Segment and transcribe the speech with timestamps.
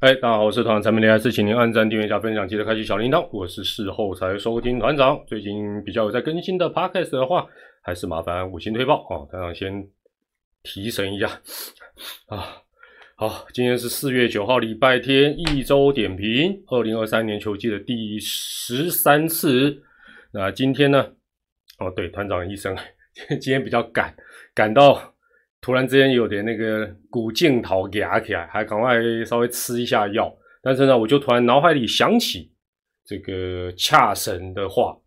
[0.00, 3.28] 哎，大家好，我是团长陈明利，是请您按赞、订阅加分享，记得开启小铃铛。
[3.32, 7.44] 我是事后才收听团长，最近比较有在更新的 podcast 的话，
[7.82, 9.26] 还是麻烦五星推报啊！
[9.28, 9.88] 团长先
[10.62, 11.26] 提神一下
[12.28, 12.62] 啊。
[13.16, 19.82] 好，今天是四月九号，礼拜天，一周点评，二零二三年球季的第十三次。
[20.30, 21.04] 那今天呢？
[21.80, 22.76] 哦，对，团长医生，
[23.40, 24.14] 今天比较赶，
[24.54, 25.16] 赶到。
[25.60, 30.34] 突然之间有点那个骨镜头压起来，还赶快稍微吃一下药。
[30.62, 32.52] 但是呢，我就突然脑海里想起
[33.04, 34.98] 这个恰神的话：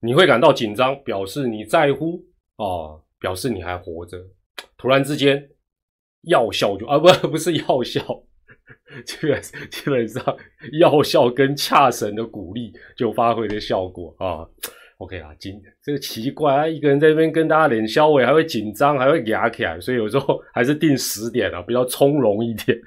[0.00, 2.24] 你会感到紧张，表示你在乎
[2.56, 4.18] 啊，表示你还活着。
[4.76, 5.50] 突然之间，
[6.22, 8.00] 药效就啊不 不是药效，
[9.04, 10.36] 基本基本上
[10.80, 14.48] 药效跟恰神的鼓励就发挥的效果啊。
[14.98, 22.78] OK 啊，紧这个奇怪啊，一个人在那边跟大家脸消委，还会紧张，还会牙起来，所以有时候 还是定十点啊，比较从容一点。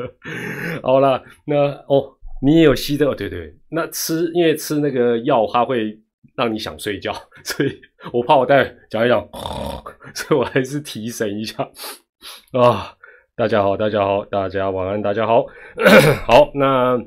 [0.82, 1.56] 好了，那
[1.86, 5.98] 哦，你也有吸的哦，对对，那吃因为吃那个药，它会
[6.34, 7.12] 让你想睡觉，
[7.44, 7.78] 所以
[8.10, 9.28] 我怕我再讲一讲，
[10.14, 11.62] 所以我还是提神一下
[12.52, 12.96] 啊。
[13.36, 15.44] 大家好，大家好，大家晚安，大家好，
[16.26, 16.98] 好那。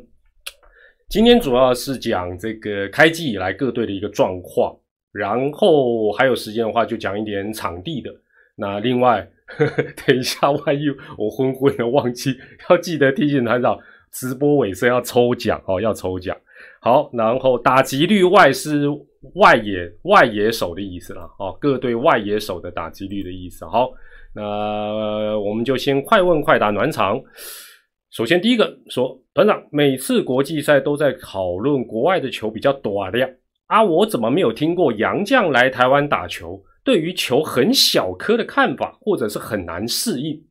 [1.10, 4.78] 今天主要是讲这个开季以来各队的一个状况，
[5.14, 8.12] 然后还有时间的话就讲一点场地的。
[8.58, 12.36] 那另外，呵 呵等一下万一我昏昏的忘记，
[12.70, 13.80] 要记得提醒团长，
[14.12, 16.36] 直播尾声要抽奖哦，要抽奖。
[16.82, 18.90] 好，然后打击率外是
[19.36, 23.64] 外野外野手的意思了哦，各队外野手的打击率的意思。
[23.66, 23.92] 好，
[24.36, 27.18] 那我们就先快问快答暖场。
[28.10, 33.30] 首先，第一个说团长，每次国际赛都在讨论国外的球比较短的呀，
[33.68, 40.44] 啊，我怎么没有听过洋将来台湾打球，对于球很小颗的看法，或者是很难适应？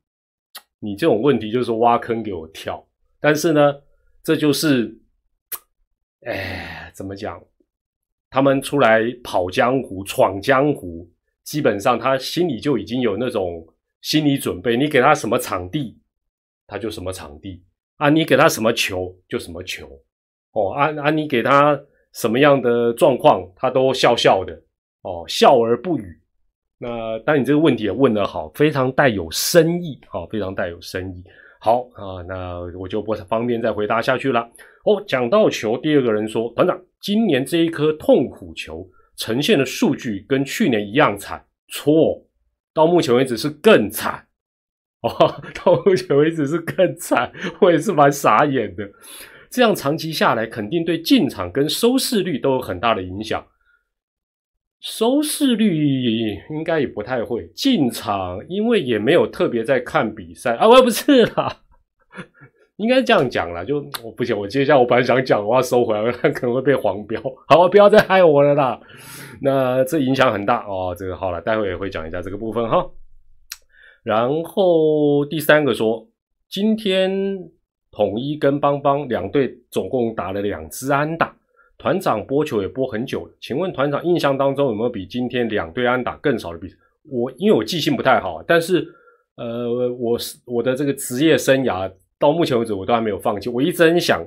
[0.78, 2.80] 你这种问题就是挖坑给我跳。
[3.18, 3.74] 但是呢，
[4.22, 4.96] 这就是，
[6.24, 7.42] 哎，怎么讲？
[8.30, 11.10] 他们出来跑江湖、闯江湖，
[11.42, 13.66] 基本上他心里就已经有那种
[14.02, 14.76] 心理准备。
[14.76, 15.98] 你给他什么场地？
[16.68, 17.64] 他就什么场地
[17.96, 18.08] 啊？
[18.10, 19.86] 你给他什么球就什么球
[20.52, 20.72] 哦。
[20.72, 21.10] 啊啊！
[21.10, 21.80] 你给他
[22.12, 24.52] 什么样的状况，他都笑笑的
[25.02, 26.20] 哦，笑而不语。
[26.78, 31.24] 那当你这个问题也问得好，非常带有深意哦，非常带有深意。
[31.58, 34.40] 好啊，那我就不方便再回答下去了。
[34.84, 38.86] 哦，讲到球，第二个人说，团长，今年这一颗痛苦球
[39.16, 42.22] 呈现的数据跟去年一样惨，错，
[42.74, 44.25] 到目前为止是更惨。
[45.64, 47.30] 到目前为止是更惨，
[47.60, 48.88] 我也是蛮傻眼的。
[49.48, 53.46] 这样长期下来，肯定对进场跟收视率都有很大的影响。
[54.80, 60.68] 收视率应该也不太会进场，因为也没有特别在看比赛啊。
[60.68, 61.60] 我不是啦，
[62.76, 67.20] 应该这样讲啦，就我不行，我接下来我本来想讲，我要收回来， 可能会被黄标。
[67.48, 68.78] 好，不要再害我了啦。
[69.40, 70.94] 那这影响很大哦。
[70.96, 72.86] 这个好了，待会也会讲一下这个部分哈。
[74.06, 76.08] 然后第三个说，
[76.48, 77.10] 今天
[77.90, 81.36] 统一跟邦邦两队总共打了两支安打，
[81.76, 86.76] 团长播球也播很久了，请问团长印象当中有没有比今天两队安打更少的比赛？
[87.10, 88.86] 我因为我记性不太好，但是
[89.34, 94.24] 呃，我是我的这个职业生涯到目前为止我都还没有放弃，我一直很想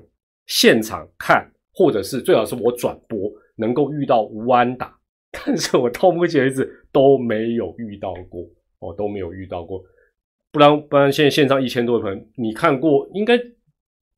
[0.47, 4.93] 现场看，或者是最好是我转播能够遇到无安打，
[5.31, 8.45] 但是我到目前为止都没有遇到过。
[8.79, 9.83] 哦，都没有遇到过，
[10.51, 13.09] 不然不然，现在线上一千多朋友，你看过？
[13.13, 13.37] 应该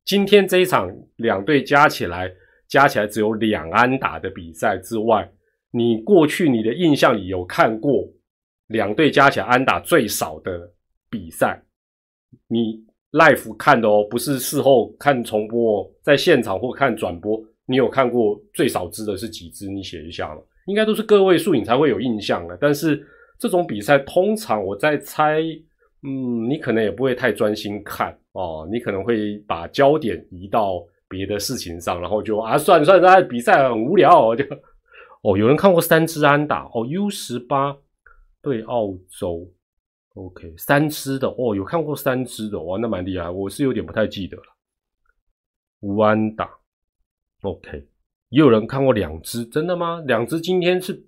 [0.04, 2.32] 今天这一场两队加起来
[2.68, 5.28] 加起来只有两安打的比赛之外，
[5.72, 8.08] 你过去你的印象里有看过
[8.68, 10.72] 两队加起来安打最少的
[11.10, 11.60] 比赛？
[12.46, 19.68] 你 live 看的哦，不是事后看重播，在现场或看转播，你有看过最少支的是几支？
[19.68, 22.56] 你写一下了，应该都是个位数，你才会有印象的。
[22.60, 23.04] 但是。
[23.42, 25.40] 这种比赛通常我在猜，
[26.04, 34.44] 嗯，你可能也不会太专心看哦，你可能会把焦点移到别的事情上，然后就啊，算了算了，比赛很无聊，哦就
[35.22, 37.76] 哦，有人看过三支安打哦，U 十八
[38.40, 39.50] 对澳洲
[40.14, 44.44] ，OK，三支的哦，有看过三支的哇，那蛮厉害，我是有点不太记得了，
[45.80, 46.48] 无安打
[47.40, 47.88] ，OK，
[48.28, 50.00] 也有人看过两支，真的吗？
[50.06, 51.04] 两支今天是。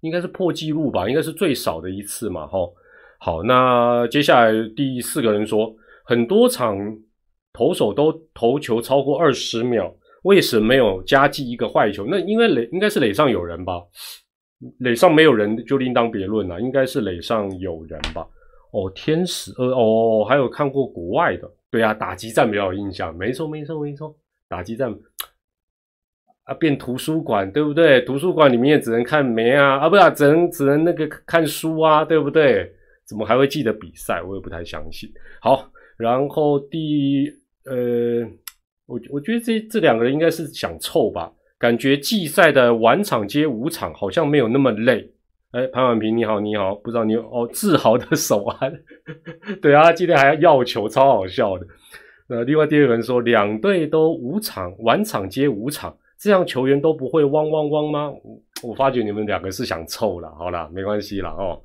[0.00, 2.58] 应该是破纪录吧，应该是最少的一次嘛，哈。
[3.18, 6.76] 好，那接下来第四个人说，很多场
[7.52, 12.06] 投手都投球超过二十秒，为什么没有加计一个坏球？
[12.08, 13.82] 那因为垒应该是垒上有人吧，
[14.80, 18.26] 垒上没有人就另当别论了，应该是垒上有人吧。
[18.72, 24.14] 哦，天使，呃，哦，还有看过国外的对啊，打击战比较有印象，没错没错没错，
[24.48, 24.94] 打击战
[26.46, 28.00] 啊变图书馆对不对？
[28.00, 32.72] 图书馆里面也只能看梅啊啊，不是只能只能那个看书啊，对不对？
[33.04, 34.22] 怎么还会记得比赛？
[34.22, 35.08] 我也不太相信。
[35.40, 37.30] 好，然后第
[37.64, 38.26] 呃，
[38.86, 45.12] 我我觉得这这两个人应该是想凑吧，感觉季赛的晚场接五场好像没有那么累。
[45.52, 48.80] 哎，潘婉平你好，你好，不知道你哦，自豪的手腕，
[49.62, 51.66] 对啊，今天还要要球，超好笑的。
[52.28, 58.12] 那另外第二个人说，两队都五场晚场接五场，这样球员都不会汪汪汪吗？
[58.62, 61.60] 我发觉你们两个是想凑了，好了，没关系了哦。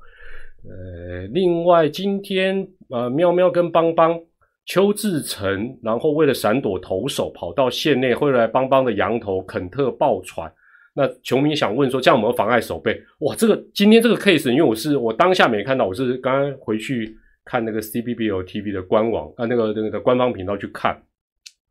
[0.64, 4.20] 呃，另外今天呃，喵喵跟邦邦、
[4.66, 10.52] 邱志成，然后为了闪躲投手，跑到线内，会来邦邦的羊头肯特爆传。
[10.94, 13.00] 那球迷想问说，这样有没有妨碍守备？
[13.20, 21.02] 哇，这个今天这个 case，因为我是我当下没看到，我是刚刚回去看那个 CBBL TV 的官网啊，那个那个官方频道去看，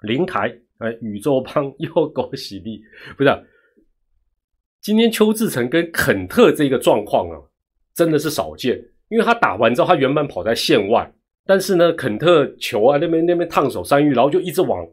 [0.02, 0.52] 灵台
[0.82, 2.82] 哎，宇宙帮 又狗喜力，
[3.18, 3.30] 不是？
[4.82, 7.38] 今天邱志成跟肯特这个状况啊。
[7.94, 11.14] 真的是少见，因为他打完之后，他原本跑在线外，
[11.46, 14.88] 但是呢，肯特球啊那边那边烫手山芋，然后就一直往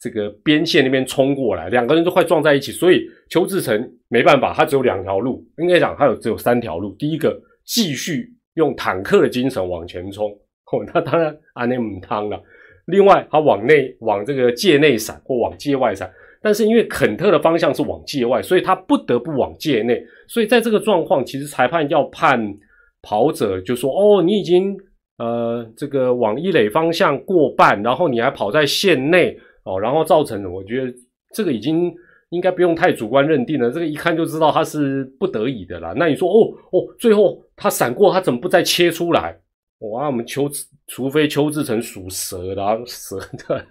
[0.00, 3.78] 这个边线那边冲过来，两个人都快撞在一起，所以邱志成
[4.08, 6.94] 没办法，他只有两条路，应该讲他有只有三条路。
[6.94, 10.30] 第一个，继续用坦克的精神往前冲，
[10.72, 12.42] 哦，那当然阿内姆汤了。
[12.86, 16.10] 另外，他往内往这个界内闪或往界外闪。
[16.42, 20.04] 但是因为肯特的方向是往界外，所以他不得不往界内。
[20.28, 22.54] 所以在这个状况，其实裁判要判
[23.00, 24.76] 跑者就说：“哦，你已经
[25.16, 29.34] 呃这个往一垒方向过半，然后你还跑在线内
[29.64, 30.92] 哦，然后造成的，我觉得
[31.32, 31.90] 这个已经
[32.28, 33.70] 应该不用太主观认定了。
[33.70, 35.94] 这个一看就知道他是不得已的啦。
[35.96, 39.34] 那你说哦哦，最后他闪过，他怎么不再切出来？
[39.78, 40.46] 哇，我们邱，
[40.86, 43.66] 除非邱志成属蛇的，蛇的，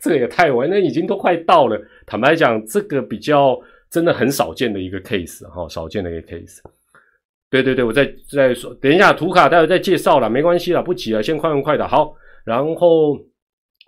[0.00, 1.80] 这个也太晚，那已经都快到了。
[2.06, 3.56] 坦白讲，这个比较
[3.88, 6.58] 真的很少见的一个 case 哈，少见的一个 case。
[7.48, 11.86] 对对对，我再再说，等一下图卡待会再介绍了，没关系了，不急了，先快问快的。
[11.86, 12.14] 好，
[12.44, 13.16] 然后，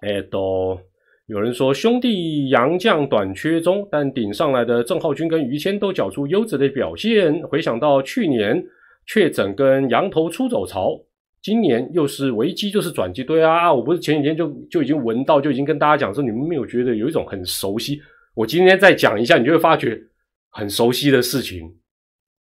[0.01, 0.79] 哎，都
[1.27, 7.41] 有人说兄弟杨将短缺中，但顶上来的郑浩君跟于谦都缴出优质的表现。
[7.49, 8.65] 回想到去年
[9.07, 11.01] 确诊跟羊头出走潮。
[11.43, 13.25] 今年又是危机，就是转机。
[13.25, 18.01] 对啊，我不是前几天就就已经闻到，就已经跟大家讲说，你们没有觉得有一种很熟悉？
[18.35, 20.01] 我今天再讲一下，你就会发觉
[20.51, 21.69] 很熟悉的事情。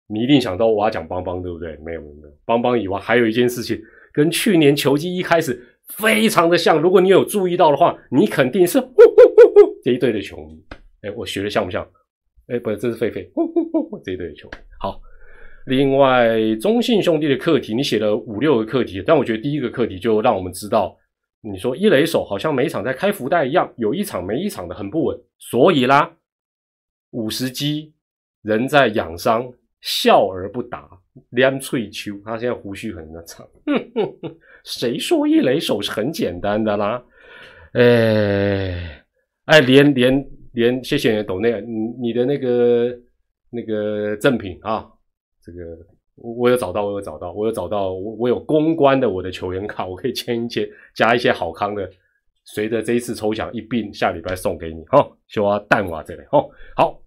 [0.07, 1.77] 你一定想到我要讲邦邦，对不对？
[1.79, 3.81] 没有没有，邦邦以外还有一件事情，
[4.13, 5.59] 跟去年球季一开始
[5.97, 6.79] 非常的像。
[6.79, 10.63] 如果你有注意到的话，你肯定是呼呼呼这一队的球迷。
[11.03, 11.83] 哎，我学的像不像？
[12.49, 14.59] 哎，不是，这是狒狒呼呼呼这一队的球迷。
[14.79, 15.01] 好。
[15.67, 20.97] 另外，中信兄弟的课题，你写了五六个课题，但我觉得第一个课题就让我们知道，
[21.43, 26.13] 你说一垒手好像每场在开福袋一样，有一场没一场的很不稳，所以啦，
[27.11, 27.93] 五十击
[28.43, 29.53] 人在养伤，
[29.83, 30.89] 笑而不答，
[31.31, 37.03] 梁翠秋，他现在胡须很长，哼哼哼谁说一垒手是很简单的啦？
[37.75, 39.05] 哎
[39.45, 42.99] 哎，连连连，谢谢董内，你你的那个
[43.51, 44.87] 那个赠品啊。
[45.53, 45.77] 这个
[46.17, 51.89] 我我有找到，我有找到，我有找到，我我有公关的我的球员卡，我可以签一签，加一些好康的，
[52.45, 56.45] 随着这一次抽奖一并下礼拜送给你哈，就啊蛋瓦这里哈，
[56.77, 57.01] 好，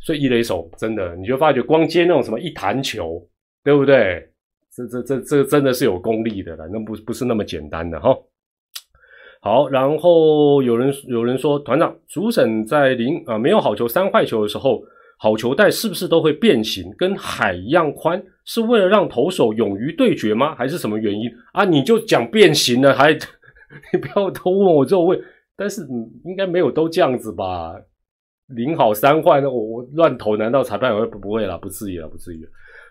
[0.00, 3.26] 所以一雷手真的，你就发觉光接那种什么一弹球，
[3.64, 4.28] 对不对？
[4.74, 8.14] 这这这这真的是有功力的了，那不不是那么简单的哈。
[9.40, 14.82] 好，然后有人有人说团长主审在零啊没有好球三坏球的时候。
[15.22, 18.20] 好球带是不是都会变形，跟海一样宽？
[18.44, 20.52] 是为了让投手勇于对决吗？
[20.56, 21.64] 还是什么原因啊？
[21.64, 23.12] 你就讲变形了，还
[23.92, 25.16] 你不要都问我这种问。
[25.56, 25.86] 但是
[26.24, 27.72] 应该没有都这样子吧？
[28.48, 31.56] 零好三坏，我我乱投，难道裁判会不会了？
[31.56, 32.44] 不至于了，不至于。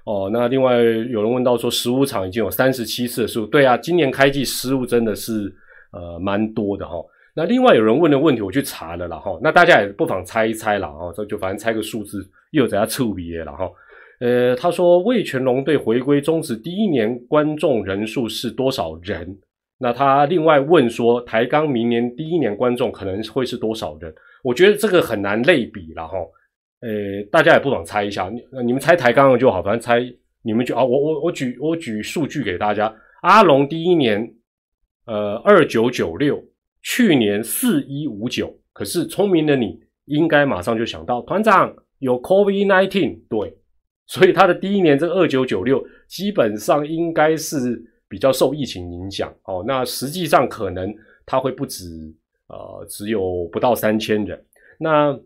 [0.05, 5.53] 哦，那另外有人问到说，十五场已经有三十七次的失误，对啊，今年开季失误真的是
[5.91, 6.95] 呃蛮多的哈。
[7.33, 9.39] 那另外有人问的问题，我去查了啦哈。
[9.41, 13.71] 那大家也不妨猜一猜啦哈，这就反正猜个数字，又在他触笔了哈。
[14.19, 19.37] 呃，他说魏全龙队回归终止第一年观众人数是多少人？
[19.79, 24.13] 那他另外问说，台钢明年第一年观众可能会是多少人？
[24.43, 26.17] 我觉得这个很难类比了哈。
[26.81, 29.99] 呃，大家也不妨猜一下，你你们猜台钢就好，反正猜
[30.43, 34.33] 你们就啊，我我我举我举数据给大家，阿龙第一年
[35.05, 36.43] 呃二九九六。
[36.83, 43.55] 去年四一五九，可是聪明的你应该马上就想到团长有 COVID nineteen，对，
[44.07, 49.63] 所以他的第一年这个二九九六基本上应该是比较受疫情影响哦。
[49.67, 50.93] 那实际上可能
[51.25, 51.85] 它会不止
[52.47, 54.43] 呃只有不到三千人。
[54.79, 55.17] 那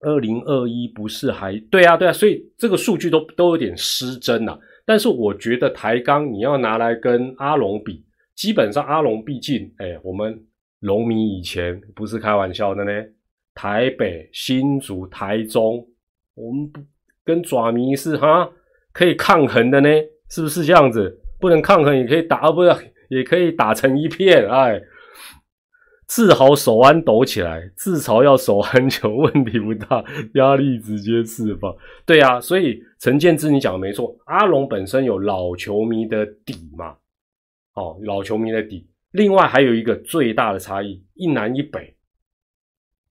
[0.00, 4.56] 二零二一不是还对啊对啊，所以这个数据都都有点失真啊。
[4.84, 8.04] 但是我觉得台钢你要拿来跟阿龙比，
[8.36, 10.45] 基本上阿龙毕竟哎，我们
[10.80, 12.90] 龙迷以前不是开玩笑的呢。
[13.54, 15.88] 台北、新竹、台中，
[16.34, 16.80] 我们不
[17.24, 18.50] 跟爪迷是哈
[18.92, 19.88] 可以抗衡的呢，
[20.28, 21.18] 是不是这样子？
[21.40, 22.70] 不能抗衡也可以打，不是
[23.08, 24.46] 也可以打成一片？
[24.46, 24.78] 哎，
[26.06, 30.04] 自豪手腕抖起来，自嘲要守很久，问题不大，
[30.34, 31.74] 压力直接释放。
[32.04, 36.96] 对啊，所以陈建之你讲的没错，阿龙本身有老球迷的底嘛，
[37.72, 38.86] 哦，老球迷的底。
[39.16, 41.94] 另外还有一个最大的差异，一南一北。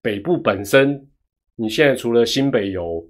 [0.01, 1.07] 北部本身，
[1.55, 3.03] 你现在除了新北有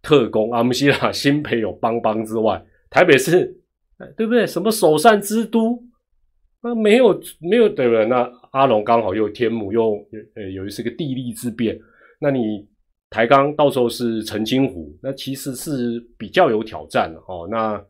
[0.00, 3.60] 特工阿姆西拉，新北有邦邦之外，台北是，
[4.16, 4.46] 对不对？
[4.46, 5.84] 什么首善之都，
[6.62, 8.06] 那没有没有对不对？
[8.06, 10.02] 那阿龙刚好又天母又
[10.34, 11.78] 呃有一是个地利之变，
[12.18, 12.66] 那你
[13.10, 17.46] 台钢到时候是澄清湖，那其实是比较有挑战的哦。
[17.50, 17.84] 那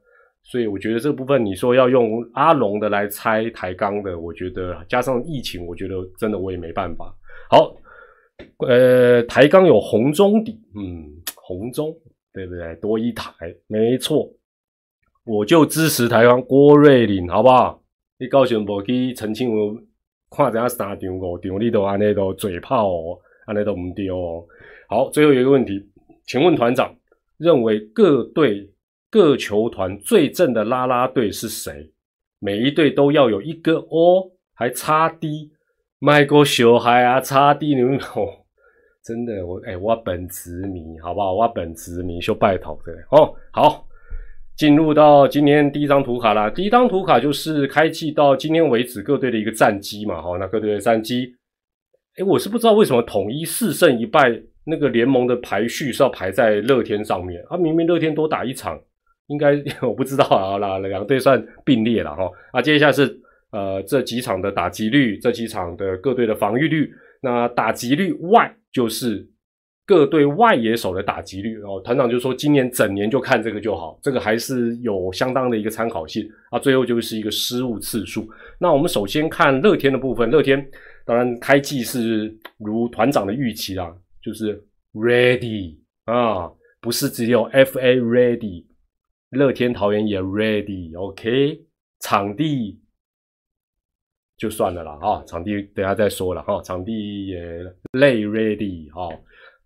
[0.51, 7.15] 所以我觉得这部分你说要用阿龙的来猜台钢的，我觉得加上疫情，我觉得真的我也没办法。
[7.49, 7.77] 好。
[8.67, 11.95] 呃，台钢有红中底，嗯，红中
[12.33, 12.75] 对不对？
[12.77, 13.35] 多一台，
[13.67, 14.27] 没错，
[15.27, 17.83] 我就支持台钢郭瑞麟，好不好？
[18.19, 19.77] 你高兴无去澄清我，
[20.31, 24.47] 看怎样三场五场，你都安尼都嘴炮哦，安尼都唔丢哦。
[24.89, 25.87] 好，最后一个问题，
[26.25, 26.97] 请问团长
[27.37, 28.67] 认为各队
[29.11, 31.93] 各球团最正的拉拉队是谁？
[32.39, 35.51] 每一队都要有一个哦，还差 D。
[36.03, 38.47] 卖过小孩啊，差地牛哦，
[39.05, 41.35] 真的我哎，我本职迷，好不好？
[41.35, 43.35] 我本职迷，就拜托的哦。
[43.53, 43.87] 好，
[44.57, 46.49] 进入到今天第一张图卡啦。
[46.49, 50.23] 第一张图卡就是开季到今天为止各队的一个战绩嘛。
[50.23, 51.35] 好，那各队的战绩，
[52.17, 57.59] 哎，我是不知道为什么统一四胜一败，那个联盟的排序是要排在乐天上面啊？
[57.59, 58.81] 明明乐天多打一场，
[59.31, 60.59] 应该 我不知道啊。
[60.59, 62.31] 啦，两队算并列了哈。
[62.53, 63.19] 啊，接下来是。
[63.53, 66.89] 呃，这几场的打击率，这几场的各队的防御率，
[67.21, 69.29] 那打击率外就是
[69.85, 71.59] 各队外野手的打击率。
[71.59, 76.61] 然后团长就说，今年整年就看这个就好，这个还是有相当的一个参考性啊。
[76.61, 78.25] 最后就是一个失误次数。
[78.61, 80.65] 那我们首先看乐天的部分，乐天
[81.05, 86.49] 当然开季是如团长的预期啦，就是 ready 啊，
[86.81, 88.65] 不是只有 FA ready，
[89.31, 91.63] 乐天桃园也 ready，OK，
[92.01, 92.81] 场地。
[94.37, 97.39] 就算了啦，哈，场地等下再说了，哈，场地也
[97.93, 99.15] 累 ready，哈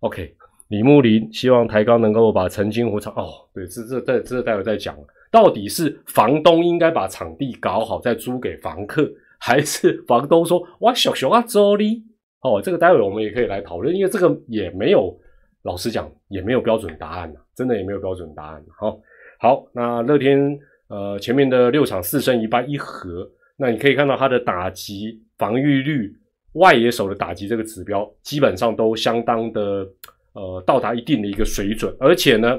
[0.01, 0.35] ，OK，
[0.67, 4.99] 李木林希望台钢能够把澄清湖场，哦，对，这这这这待会再讲，
[5.31, 12.03] 到底是房东应该把场地搞好再租给房客， 还是房东说哇小熊啊周哩，
[12.41, 15.17] 哦，这个待会我们也可以来讨论，因为这个也没有，
[15.63, 18.99] 老实讲也没有标准答案呐，真的也没有标准答案，好，
[19.45, 20.59] 好，那乐天
[20.89, 23.31] 呃前面的六场四胜一败一和。
[23.59, 26.11] 那你可以看到他的打击防御率、
[26.55, 29.87] 外野手的打击这个指标，基本上都相当的
[30.33, 31.95] 呃到达一定的一个水准。
[32.01, 32.59] 而且呢，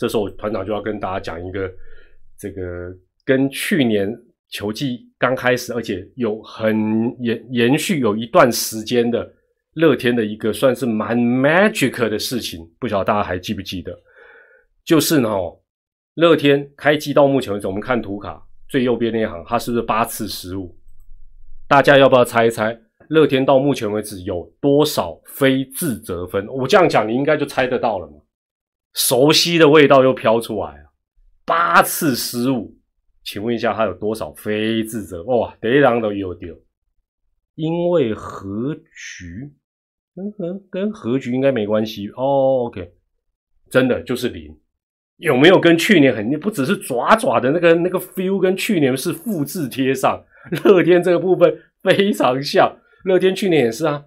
[0.00, 1.72] 这时候团长就要跟大家讲一个
[2.36, 2.92] 这个
[3.24, 4.12] 跟去年
[4.48, 9.32] 球季刚开始，而且有很延延续有一段时间的
[9.74, 13.96] 乐天的一个算是蛮 magic 的事情，不晓得大家还记不记得？
[14.84, 15.30] 就是呢，
[16.14, 18.46] 乐天开机到目前为止，我们看图卡。
[18.68, 20.78] 最右边那一行，它是不是八次失误？
[21.66, 22.80] 大家要不要猜一猜？
[23.08, 26.46] 乐天到目前为止有多少非自责分？
[26.46, 28.18] 我这样讲，你应该就猜得到了嘛？
[28.94, 30.92] 熟悉的味道又飘出来了，
[31.44, 32.76] 八次失误，
[33.24, 35.24] 请问一下，他有多少非自责？
[35.24, 36.56] 哇，第一张都有丢，
[37.56, 39.52] 因为和局
[40.14, 42.66] 跟和跟和局应该没关系哦。
[42.66, 42.92] OK，
[43.68, 44.56] 真的就是零。
[45.20, 50.22] 有没有跟去年很不只是爪爪的那个那个 feel，跟去年是复制贴上？
[50.64, 52.74] 乐天这个部分非常像，
[53.04, 54.02] 乐天去年也是啊，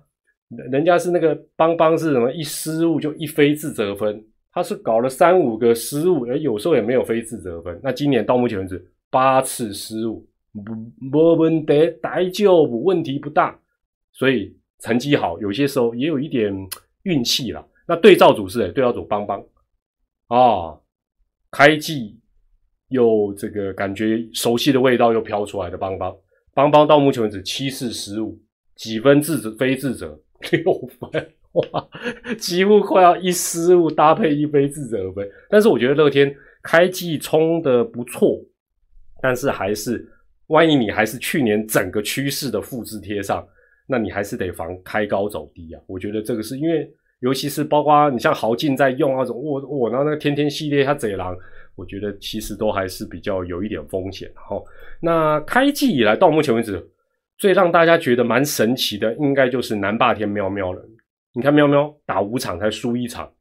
[0.71, 7.79] 人家是那个邦邦是什么一失误就一非自责分，他是搞了三五个失误，而有时候也没有非自责分。
[7.83, 10.27] 那今年到目前为止八次失误，
[11.11, 13.55] 不问题，大就问题不大，
[14.11, 16.51] 所以成绩好，有些时候也有一点
[17.03, 17.63] 运气了。
[17.87, 18.71] 那对照组是谁？
[18.71, 19.39] 对照组邦邦
[20.27, 20.79] 啊。
[21.53, 22.19] 开季
[22.89, 26.11] 又这个感觉熟悉的味道又飘出来的邦邦，
[26.55, 28.35] 邦邦到目前为止七四十五，
[28.75, 30.19] 几分自责非自责
[30.51, 31.87] 六分， 哇，
[32.39, 35.29] 几乎快要一失误搭配一非自责分。
[35.47, 38.43] 但是我觉得乐天开季冲的不错，
[39.21, 40.03] 但是还是
[40.47, 43.47] 万一你还是去年整个趋势的复制贴上，
[43.85, 45.79] 那你还是得防开高走低啊。
[45.85, 46.91] 我觉得这个是因为，
[47.23, 51.33] 尤其是包括你像豪进在用那种，我我那那个天天系列他贼狼，
[51.73, 54.61] 我觉得其实都还是比较有一点风险哈。
[55.01, 56.85] 那开季以来到目前为止，
[57.37, 60.85] 最让大家觉得蛮神奇的，应该就是南霸天喵喵了。
[61.33, 63.31] 你看喵喵打五场才输一场，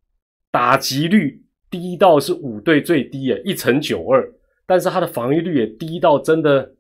[0.53, 4.33] 打击率低到是五队最低诶，一成九二，
[4.65, 6.73] 但是他的防御率也低到真的。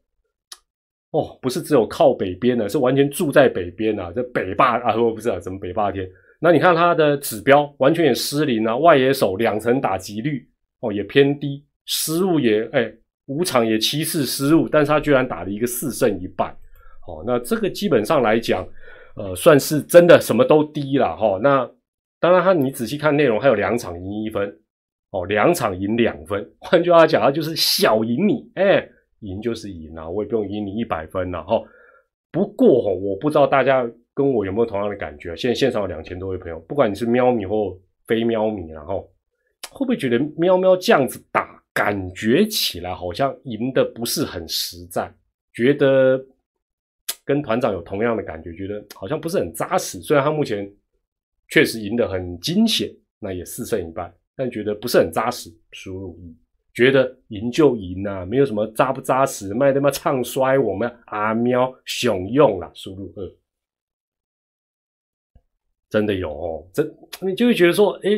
[1.10, 4.10] 哦，不是只有靠北边的，是完全住在北边啊！
[4.16, 6.08] 这北霸啊，我不知道怎么北霸天。
[6.42, 10.44] 那你看他的指标完全也失灵啊，外野手两层打击率
[10.80, 12.92] 哦也偏低，失误也哎
[13.26, 16.46] 五场也七次失误，但是他居然打了一个四胜一败。
[17.06, 18.66] 哦，那这个基本上来讲，
[19.14, 21.38] 呃，算是真的什么都低了哈。
[21.40, 21.70] 那
[22.18, 24.52] 当然他你仔细看内容，还有两场赢一分，
[25.12, 28.88] 哦，两场赢两分，换句话讲，他就是小赢你，哎。
[29.22, 31.62] 赢就是赢啊，我也不用赢你一百分了哈。
[32.32, 35.34] 不过哈，我不知道大家跟我有没有同样的感觉。
[35.36, 39.10] 现在线上有两千多位朋友，不管你是喵米或非喵米，然后
[39.70, 45.12] 会不会觉得喵喵这样子打，感觉起来好像赢的不是很实在？
[45.54, 46.24] 觉得
[47.24, 50.00] 跟团长有同样的感觉，觉得好像不是很扎实。
[50.00, 50.70] 虽然他目前
[51.48, 55.50] 确实赢得很惊险，那也四胜一败，但觉得不是很扎实。
[55.72, 56.34] 输入一。
[56.74, 63.30] 觉得赢就赢呐，没有什么扎不扎实，卖他妈唱衰我们阿喵熊用了，输入二，
[65.92, 68.10] 真的有哦，真你就会觉得说，哎，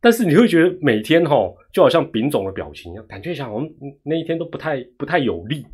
[0.00, 3.68] 但是你会觉得每天哈，就好像丙种的表情一样，感觉像我们
[4.04, 5.66] 那一天都不太不太有力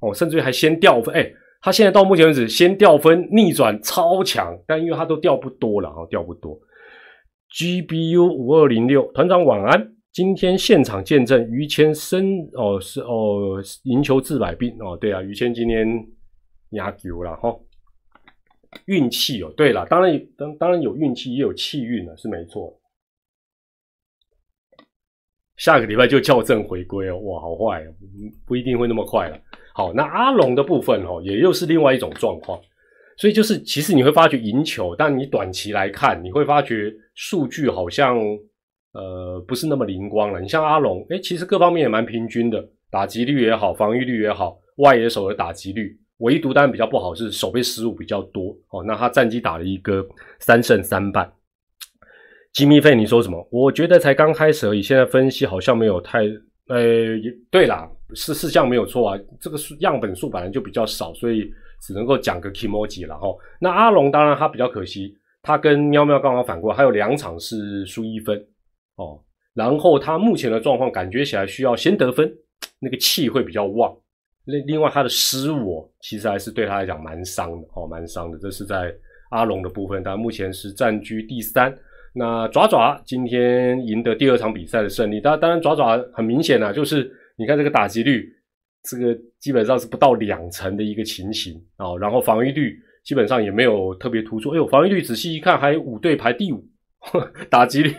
[0.00, 1.32] 哦，甚至于还先掉分，哎，
[1.62, 6.58] 他现在到目前为止先掉分逆转超强，但因为他都掉不多了哈，掉不多
[7.54, 9.92] ，GBU 五二零六团长晚安。
[10.12, 15.86] 今天现场见证于谦生哦是哦赢球治百病哦对啊于谦今天
[16.70, 17.56] 压球了哈
[18.86, 22.78] 运气哦对了当然当当然有运气也有气运了是没错，
[25.56, 27.92] 下个礼拜就校正回归哦哇好坏哦
[28.46, 29.38] 不一定会那么快了
[29.74, 32.60] 好那阿龙的部分哦也又是另外一种状况
[33.16, 38.18] 所以就是其实你会发觉赢球但你短期来看你会发觉数据好像。
[38.92, 40.40] 呃，不是那么灵光了。
[40.40, 48.82] 你像阿龙，哎，其实各方面也蛮平均的，打击率也好，防御率也好，外野手的打击率，唯独当然比较不好是守备失误比较多哦。
[48.84, 50.06] 那他战绩打了一个
[50.38, 51.30] 三胜三败。
[52.52, 53.46] 吉米费，你说什么？
[53.50, 56.24] 我觉得才刚开始而已，现在分析好像没有太……
[56.66, 57.16] 呃，
[57.50, 59.18] 对啦，是是这样没有错啊。
[59.40, 63.28] 这个数样本数本来就比较少，所以只能够讲个 emoji 了哈。
[63.60, 68.36] 那阿龙当然他比较可惜，他跟喵喵刚好反过，还有两场是输一分。
[68.96, 69.20] 哦，
[69.54, 72.32] 然后他目前的状况感觉起来需要先得分，
[72.78, 73.96] 那个气会比较旺。
[74.44, 78.38] 另另外他的失误其实还是对他来讲蛮伤的哦，蛮伤的。
[78.38, 78.94] 这是在
[79.30, 81.76] 阿龙的部分，他目前是暂居第三。
[82.12, 88.28] 那爪爪今天赢得第二场比赛的胜利，当当然爪爪很明显啊，就是你看这个打击率，
[88.82, 91.96] 这个基本上是不到两成的一个情形啊。
[91.96, 94.50] 然后防御率基本上也没有特别突出。
[94.50, 96.66] 哎呦，防御率仔细一看，还有五队排第五。
[97.48, 97.94] 打击率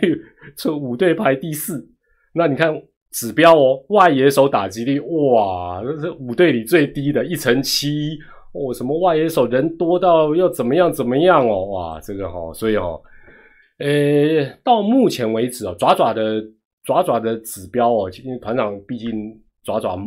[0.56, 1.84] 这五队排第四，
[2.32, 2.72] 那你看
[3.12, 8.18] 指标哦，外野手打击率哇，这是五队里最低的，一成七
[8.52, 8.72] 哦。
[8.74, 13.00] 什么外野手人多到要怎么样怎么样哦，哇，这个哈，所以哦，
[13.78, 16.42] 呃，到目前为止哦，爪爪的
[16.84, 19.08] 爪爪的指标哦，因为团长毕竟
[19.62, 19.98] 爪爪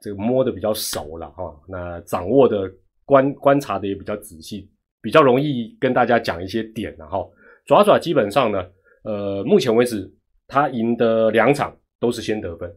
[0.00, 2.70] 这个摸的比较熟了哈，那掌握的
[3.04, 7.32] 观观察的也比较仔细，比较容易跟大家讲一些点然后。
[7.64, 8.58] 爪爪基本上呢，
[9.04, 10.12] 呃，目前为止
[10.48, 12.68] 他赢的两场都是先得分，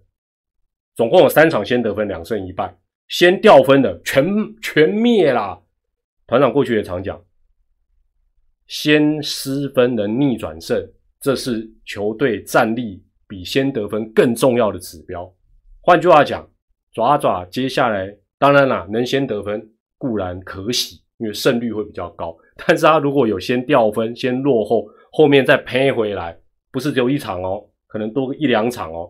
[0.96, 4.24] 总共有三场先得分，两胜一败，先掉分的全
[4.62, 5.60] 全灭啦。
[6.28, 7.20] 团长过去也常讲，
[8.68, 10.88] 先失分能逆转胜，
[11.20, 15.34] 这是球队战力比先得分更重要的指标。
[15.82, 16.48] 换句话讲，
[16.94, 21.04] 爪爪接下来当然啦，能先得分固然可喜。
[21.18, 26.38] 因为胜率会比较高，但是他如果有先掉分、先落后，后面再赔回来，
[26.74, 29.10] 不是只有一场哦，可能多个一两场哦，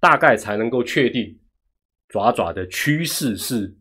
[0.00, 1.38] 大概才能够确定
[2.08, 3.72] 爪爪的趋势是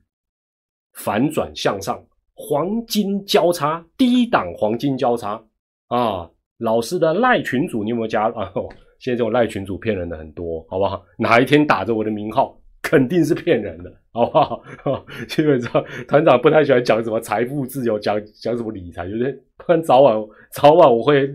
[0.94, 2.00] 反转向上，
[2.36, 5.44] 黄金交叉，低档黄金交叉
[5.88, 6.30] 啊！
[6.60, 8.54] 老师的赖群主，你有没有加 啊？
[9.00, 11.04] 现在这种赖群主骗人的很多，好不好？
[11.18, 12.56] 哪一天打着我的名号？
[12.84, 14.64] 肯定是骗人的，好不好？
[15.28, 20.16] 基本上团长不太喜欢讲什么财富自由，讲讲什么理财，就是不然早晚
[20.52, 21.28] 早晚我会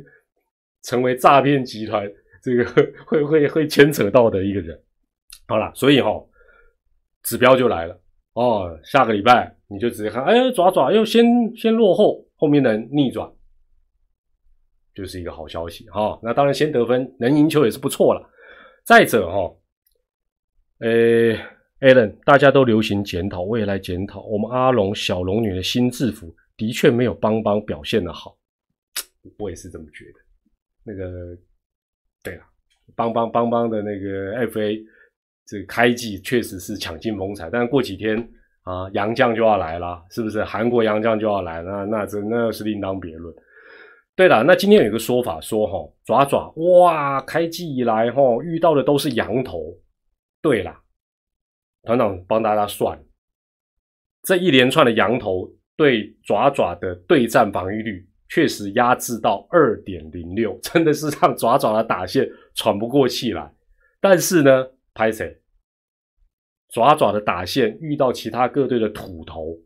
[0.85, 2.09] 成为诈骗集团
[2.43, 2.65] 这个
[3.07, 4.81] 会会会牵扯到的一个人。
[5.47, 6.11] 好了，所以哈，
[7.23, 8.01] 指标就来了
[8.35, 11.25] 哦，下个礼拜你就直接看，哎，爪爪又先
[11.57, 13.31] 先落后，后面能逆转，
[14.95, 16.19] 就是一个好消息哈。
[16.23, 18.31] 那当然先得分能赢球也是不错了。
[18.85, 19.57] 再者哈，
[20.79, 20.89] 呃
[21.81, 28.37] ，Allen，大家都流行检讨，我也来检讨，我们阿龙小龙女的新制服的确没有邦邦表现的好，
[29.39, 30.21] 我也是这么觉得。
[30.85, 31.37] 那个，
[32.29, 32.43] 对了，
[32.95, 34.79] 邦邦邦邦的那个 FA。
[35.51, 38.19] 这开季确实是抢尽风采，但过几天
[38.65, 40.45] 啊，洋将就要来了，是不是？
[40.45, 43.35] 韩国洋将就要来，那那这那是另当别论。
[44.15, 49.75] 对了，那今天有一个说法说，哈，爪爪哇，开季以来哈遇到的都是羊头。
[50.43, 50.77] 对了，
[51.85, 53.03] 团长帮大家算，
[54.25, 63.53] 这一连串的羊头对爪爪的对战防御率确实压制到二点零六，真的是让爪爪的打线喘不过气来。
[64.01, 64.67] 但是呢？
[64.95, 65.41] 拍谁？
[66.71, 69.57] 爪爪的打线遇到其他各队的土头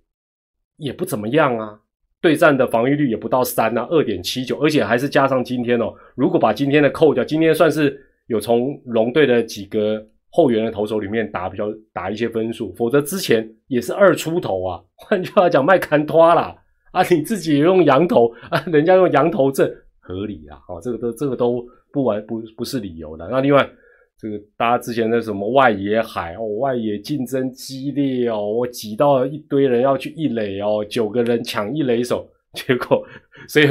[0.76, 1.80] 也不怎么样啊，
[2.20, 5.92] 对战的防御率也不到三啊，二点七九，而且还是加上今天哦。
[6.14, 14.80] 如果把今天的扣掉，今天算是有从龙队的几个后援的投手里面打比较打一些分数，否则之前也是二出头啊。
[14.94, 16.56] 换句话讲，卖砍拖啦
[16.92, 19.68] 啊，你自己用羊头啊，人家用羊头阵
[20.00, 23.28] 合理啊，哦，这个都这个都不完不不是理由的。
[23.28, 23.68] 那另外。
[24.18, 32.24] 这个大家之前的什么外野海哦，外野竞争激烈哦，我挤到一堆人要去一垒哦，九个人抢一垒手，
[32.54, 33.04] 结果
[33.48, 33.66] 所以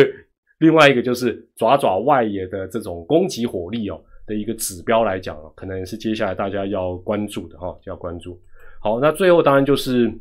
[0.60, 8.38] 另外一个就是爪爪外野的这种攻击火力哦的一个指标来讲哦可能是接下来大家要关注的哈，要关注。
[8.82, 10.12] 好，那最后当然就是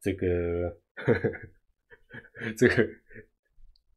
[0.00, 0.26] 这个
[2.56, 2.86] 这个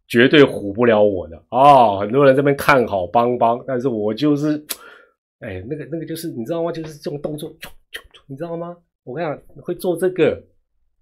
[0.07, 4.63] 绝对唬不了我的啊，很多人这边看好邦邦，但是我就是。
[5.39, 6.71] 哎，那个那个就是你知道吗？
[6.71, 7.53] 就是这种动作，
[8.25, 8.75] 你知道吗？
[9.03, 10.41] 我跟你讲，会做这个，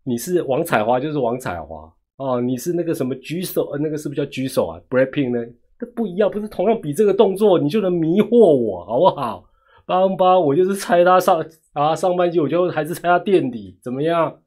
[0.03, 5.53] 你是王彩华就是王彩华哦，你是那个什么举手，那个是不是叫举手啊？Breaking 呢？
[5.79, 9.45] 这不一样，不是同样比这个动作，你就能迷惑我，好不好？
[9.85, 14.41] 邦邦，我就是猜他上啊上半季，我就还是猜他垫底，怎么样？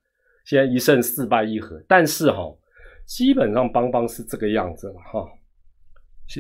[0.45, 2.53] 现在一胜四败一和，但是哈，
[3.07, 5.27] 基本上邦邦是这个样子了哈。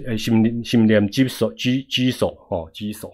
[0.06, 3.10] 哎，心心连举手举举手哦，举手。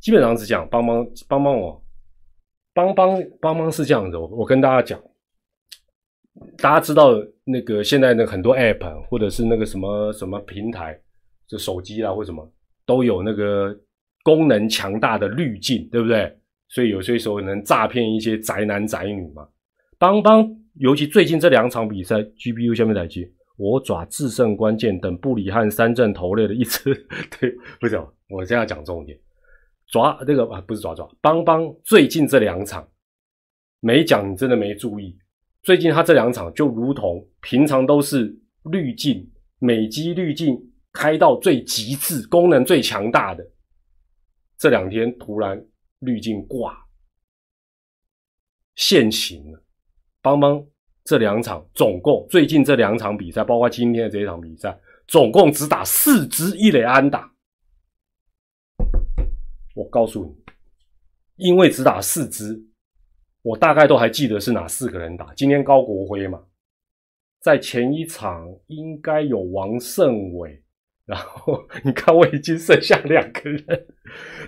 [0.00, 1.84] 基本上是这样，帮帮帮帮我，
[2.72, 4.16] 帮帮帮帮是这样子。
[4.16, 4.98] 我我跟大家讲，
[6.56, 7.10] 大家知道
[7.44, 10.98] 那个现在的很多 App 或者是那个什么什么平台，
[11.46, 12.50] 就手机啦或什么
[12.86, 13.78] 都有那个
[14.22, 16.34] 功能强大的滤镜，对不对？
[16.68, 19.46] 所以有些时候能诈骗一些宅男宅女嘛。
[19.98, 20.48] 帮帮，
[20.80, 26.94] 尤其最近这两场比赛，GPU 下面台机，我爪制胜关键等布里汉三阵头类的一支，
[27.38, 29.18] 对，不行我现在讲重点。
[29.88, 32.88] 抓这个啊，不是抓抓，邦邦最近这两场
[33.80, 35.18] 没讲，你真的没注意。
[35.62, 38.34] 最近他这两场就如同平常都是
[38.70, 40.58] 滤镜美肌滤镜
[40.94, 43.46] 开到最极致，功能最强大的，
[44.56, 45.62] 这两天突然
[45.98, 46.74] 滤镜挂
[48.76, 49.62] 现行了。
[50.22, 50.64] 邦邦
[51.04, 54.78] 这两场总共最近这两场比赛，包括今天的这一场比赛，
[55.08, 57.32] 总共只打四支一垒安打。
[59.74, 62.62] 我告诉你，因为只打四支，
[63.42, 65.32] 我大概都还记得是哪四个人打。
[65.34, 66.42] 今天高国辉嘛，
[67.40, 70.62] 在前一场应该有王胜伟，
[71.06, 73.86] 然后你看我已经剩下两个人，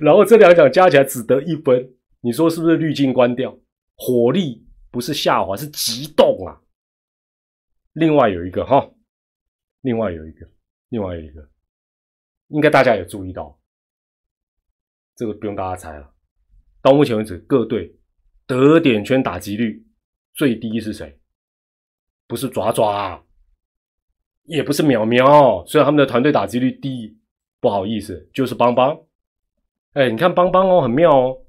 [0.03, 3.57] 然后这两场加起来只得一分，你说是不是滤镜关掉？
[3.97, 6.61] 火力不是下滑，是急动啊！
[7.95, 8.89] 另外有一个哈，
[9.81, 10.47] 另外有一个，
[10.91, 11.49] 另外有一个，
[12.49, 13.59] 应该大家也注意到。
[15.17, 16.15] 这个不用大家猜了。
[16.83, 17.99] 到目前为止，各队
[18.47, 19.87] 得点圈打击率
[20.35, 21.19] 最低是谁？
[22.27, 23.25] 不是爪爪，
[24.45, 25.67] 也不是淼淼。
[25.67, 27.19] 虽然他们的团队打击率低，
[27.61, 28.99] 不好意思，就是邦邦。
[29.93, 31.45] 哎，你看邦邦哦，很妙哦。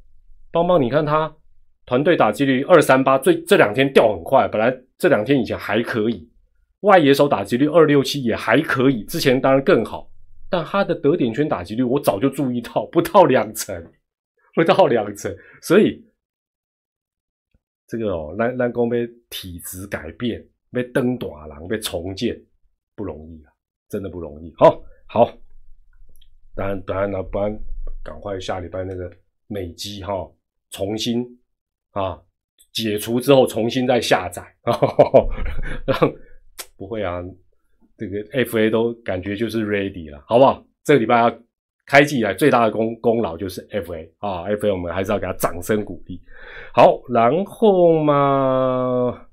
[0.52, 1.36] 邦邦，你看他
[1.86, 4.48] 团队打击率二三八，最这两天掉很快。
[4.48, 6.30] 本来这两天以前还可以，
[6.82, 10.10] 外野手打击率二六七也还可以，之前当然更好。
[10.50, 13.76] 但他的得点圈打击率，我早就注意到，不到两成，
[14.54, 16.06] 不到两成，所以
[17.88, 22.40] 这个哦，让让公被体质改变，被登短廊，被重建，
[22.96, 23.52] 不容易啊，
[23.90, 24.54] 真的不容易。
[24.58, 25.26] 好，好，
[26.56, 27.60] 当然，当然了，不然
[28.04, 29.12] 赶快下礼拜那个
[29.48, 30.32] 美机哈，
[30.70, 31.26] 重新
[31.94, 32.20] 啊
[32.74, 34.44] 解除之后，重新再下载，
[35.88, 36.14] 让
[36.78, 37.24] 不会啊。
[37.96, 40.66] 这个 FA 都感觉就是 ready 了，好不好？
[40.84, 41.34] 这个礼拜要
[41.86, 46.20] 开季以来最大的功功劳就是 FA 啊，FA 我们还是要给他掌声鼓励。
[46.74, 49.28] 好，然后嘛，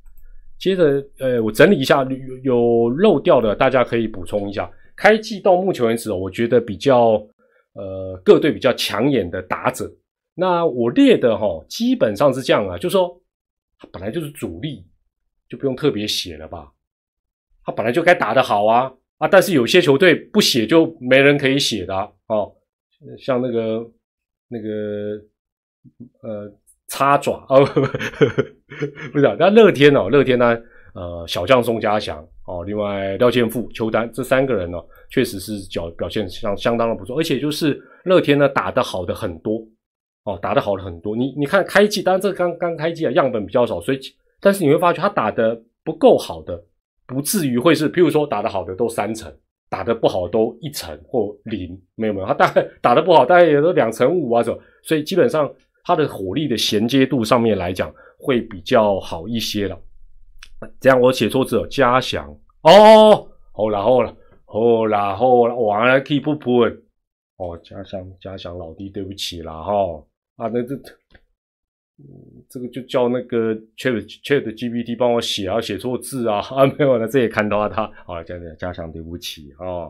[0.59, 4.71] 接着呃，我整理一下有有漏掉的，大家可以补充一下。
[4.95, 7.13] 开季到目前为止，我觉得比较
[7.73, 9.91] 呃各队比较抢眼的打者，
[10.35, 13.21] 那我列的哈基本上是这样啊，就说
[13.79, 14.87] 他本来就是主力，
[15.49, 16.73] 就不用特别写了吧。
[17.63, 19.29] 他本来就该打得好啊啊！
[19.29, 21.95] 但是有些球队不写就没人可以写的
[22.27, 22.51] 哦，
[23.19, 23.87] 像那个
[24.49, 24.69] 那个
[26.23, 26.53] 呃
[26.89, 27.65] 叉爪哦，
[29.13, 30.59] 不是啊，那乐天哦，乐天呢
[30.95, 34.79] 呃小将宋家祥哦，另外廖建富、邱丹这三个人呢，
[35.11, 39.63] 确实是表表现相相当的不错，而且就是乐天呢打得好的很多
[40.25, 41.17] 哦，打得好了很多。
[41.17, 43.99] 你你看开季，当然这刚刚开季啊，样本比较少，所以
[44.41, 46.63] 但是你会发觉他打得不够好的。
[47.07, 49.35] 不至于会是，譬如说打得好的都三成，
[49.69, 55.53] 打得不好都一成或零，没有没有，他大概打得不好，大概也都两成五啊，这所以基本上
[55.83, 59.77] 他的火力的衔接度上面来讲会比较好一些了。
[60.79, 66.77] 这样我写错字了，嘉祥哦，好了好了好了好了，我来 keep 不 t
[67.39, 69.73] 哦，嘉祥嘉祥老弟，对不起啦哈，
[70.41, 70.75] 啊那这。
[72.49, 73.93] 这个就叫那个 Chat
[74.25, 79.85] Chat GPT 帮我写啊，写错字啊啊没有了，这也看到他啊，加加强对不起啊，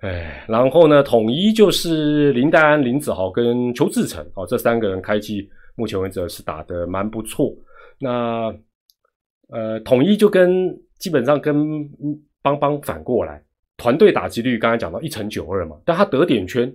[0.00, 7.56] 哎，然后呢，统一就是林丹、林子豪跟邱志成哦，这三个人开机，目前为止是打的蛮不错。
[7.98, 8.54] 那
[9.48, 11.88] 呃，统一就跟基本上跟
[12.42, 13.42] 邦邦反过来，
[13.78, 16.70] 团队打击率刚才讲到一成九二嘛，但他得点圈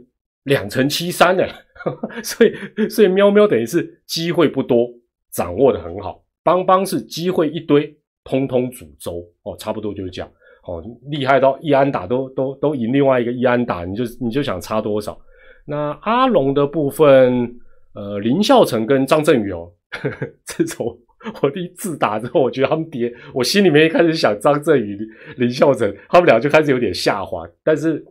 [0.46, 1.48] 两成七三的。
[2.24, 4.88] 所以，所以喵喵等于是机会不多，
[5.32, 6.24] 掌握的很好。
[6.44, 10.32] 邦邦是机会一堆，通通煮粥哦，差不多就是这样。
[10.66, 15.20] 哦，厉害到一安打都都都赢另外一个一安打，你就你就想差多少？
[15.66, 17.60] 那阿龙的部分，
[17.94, 19.72] 呃，林孝成跟张振宇哦，
[20.46, 20.98] 自从
[21.42, 24.98] 我第一次打之后，我觉得他们跌，我心里面一开始想张振宇、
[25.38, 28.06] 林孝成，他们俩就开始有点下滑，但是。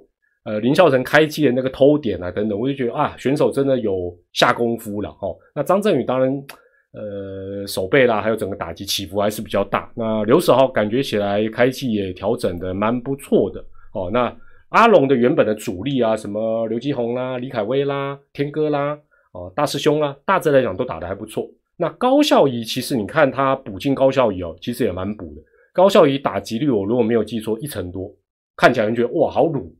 [0.44, 5.36] 呃，林孝成开机的那个偷点啊，等等，我就觉得啊，选手真的有下功夫了哦。
[5.54, 6.44] 那张振宇当然，
[6.92, 9.88] 呃，手背啦，还有整个打击起伏还是比较大。
[9.94, 14.10] 那刘守豪感觉起来开机也调整的蛮不错的哦。
[14.12, 14.36] 那
[14.70, 18.98] 阿龙的原本的主力啊，什么刘基宏啦、李凯威啦、天哥啦，
[19.32, 21.48] 哦，大师兄啦，大致来讲都打得还不错。
[21.76, 25.42] 那高孝仪其实你看他补进高孝仪哦，其实也蛮补的。
[25.72, 28.12] 高孝仪打击率我如果没有记错一成多，
[28.56, 29.72] 看起来人觉得哇好鲁。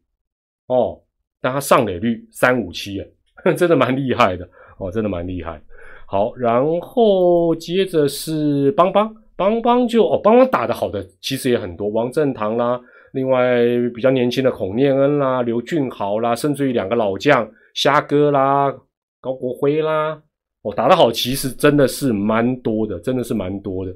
[0.72, 1.00] 哦，
[1.40, 3.06] 但他上垒率三五七啊，
[3.56, 5.60] 真的蛮厉害的哦，真的蛮厉害。
[6.06, 12.80] 好，然后接着是邦邦，邦邦就哦，邦邦打的好的其实也很多，王振堂啦，
[13.12, 13.56] 另外
[13.94, 18.72] 比较年轻的孔念恩啦，刘俊豪啦，甚至于两个老将虾哥啦，
[19.20, 20.22] 高国辉啦，
[20.62, 23.92] 哦，打得好其实真的是蛮多的，真的是蛮多的。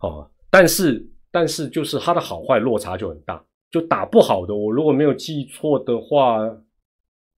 [0.00, 3.42] 哦，但是但是就是他的好坏落差就很大。
[3.74, 6.38] 就打不好的，我如果没有记错的话，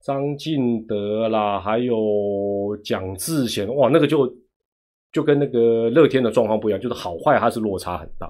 [0.02, 4.28] 张进德啦，还有蒋志贤，哇，那个就
[5.12, 8.28] 就跟那个乐天的状况不一样，就是好坏它是落差很大。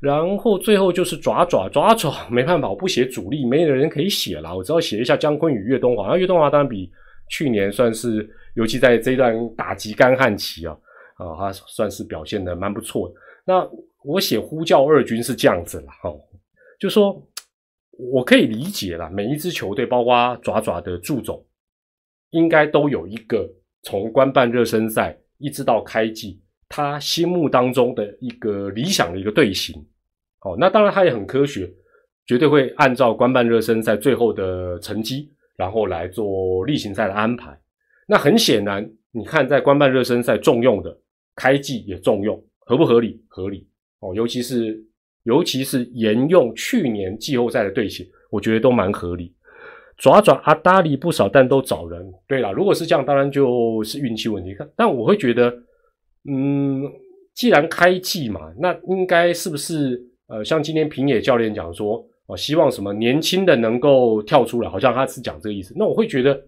[0.00, 6.08] 然后最后就是爪爪爪爪，没办法，我不写主力，没有人可以写了，我只要写一下姜昆宇、岳东华。
[6.08, 6.90] 那岳东华当然比
[7.30, 10.76] 去年算是，尤其在这段打击干旱期啊，
[11.18, 13.14] 啊，他算是表现的蛮不错的。
[13.44, 13.64] 那
[14.02, 16.12] 我写呼叫二军是这样子了，哈。
[16.80, 17.20] 就说，
[17.98, 19.10] 我可以理解了。
[19.10, 21.44] 每一支球队，包括爪爪的祝总，
[22.30, 23.50] 应该都有一个
[23.82, 29.74] 从官办热身赛一直到开季，他心目当中的一个理想的一个队形。
[30.42, 31.68] 哦，那当然他也很科学，
[32.24, 37.60] 绝对会按照官办热身赛最后的成绩，然后来做例行赛的安排。
[38.06, 40.96] 那很显然，你看在官办热身赛重用的，
[41.34, 43.20] 开季也重用，合不合理？
[43.28, 43.68] 合理。
[43.98, 44.84] 哦，尤其是。
[45.24, 49.34] 尤其是沿用去年季后赛的队形，我觉得都蛮合理。
[49.98, 52.00] 爪爪阿达里不少，但都找人。
[52.26, 54.56] 对了，如果是这样，当然就是运气问题。
[54.76, 55.52] 但我会觉得，
[56.30, 56.84] 嗯，
[57.34, 65.74] 既然开季嘛，那应该是不是呃，像今天平野教练讲说，哦，希望什么年轻的能够跳出来，好像他是讲这个意思。
[65.76, 66.40] 那我会觉得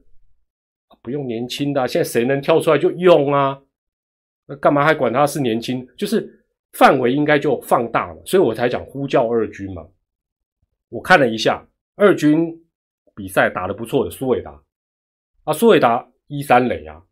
[1.03, 3.61] 不用年轻的，现在谁能跳出来就用啊。
[4.47, 5.87] 那干嘛还管他是年轻？
[5.99, 6.39] 就是。
[6.73, 9.87] 范围应该就放大了，所以我才讲呼叫二军嘛。
[10.89, 12.53] 我看了一下二军
[13.15, 14.63] 比赛打得不错的苏伟达
[15.45, 17.03] 啊，苏伟达一三垒啊，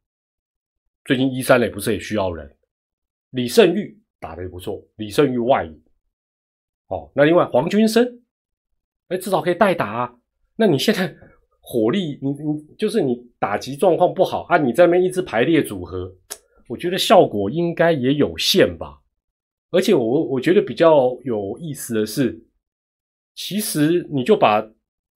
[1.04, 2.56] 最近一三垒不是也需要人？
[3.30, 5.72] 李胜玉打得也不错，李胜玉外野。
[6.86, 8.22] 哦，那另外黄军生，
[9.08, 9.86] 哎，至少可以代打。
[9.86, 10.14] 啊。
[10.56, 11.14] 那你现在
[11.60, 16.12] 火力，你你就是你打击状况不好啊，你在那边一直排列组合，
[16.68, 19.00] 我觉得效果应该也有限吧。
[19.70, 22.40] 而且我我觉得比较有意思的是，
[23.34, 24.66] 其实你就把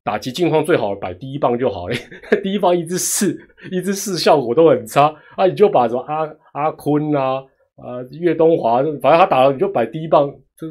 [0.04, 1.94] 打击境况最好的摆第一棒就好了，
[2.42, 3.38] 第一棒一直试，
[3.70, 7.36] 一直试效果都很差啊，你就把什么阿阿坤啊
[7.76, 10.66] 啊岳东华，反正他打了你就摆第一棒，这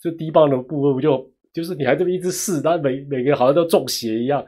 [0.00, 4.44] 这第一棒的部分不就就是你还这么一直试，但每每个人好像都中邪一样。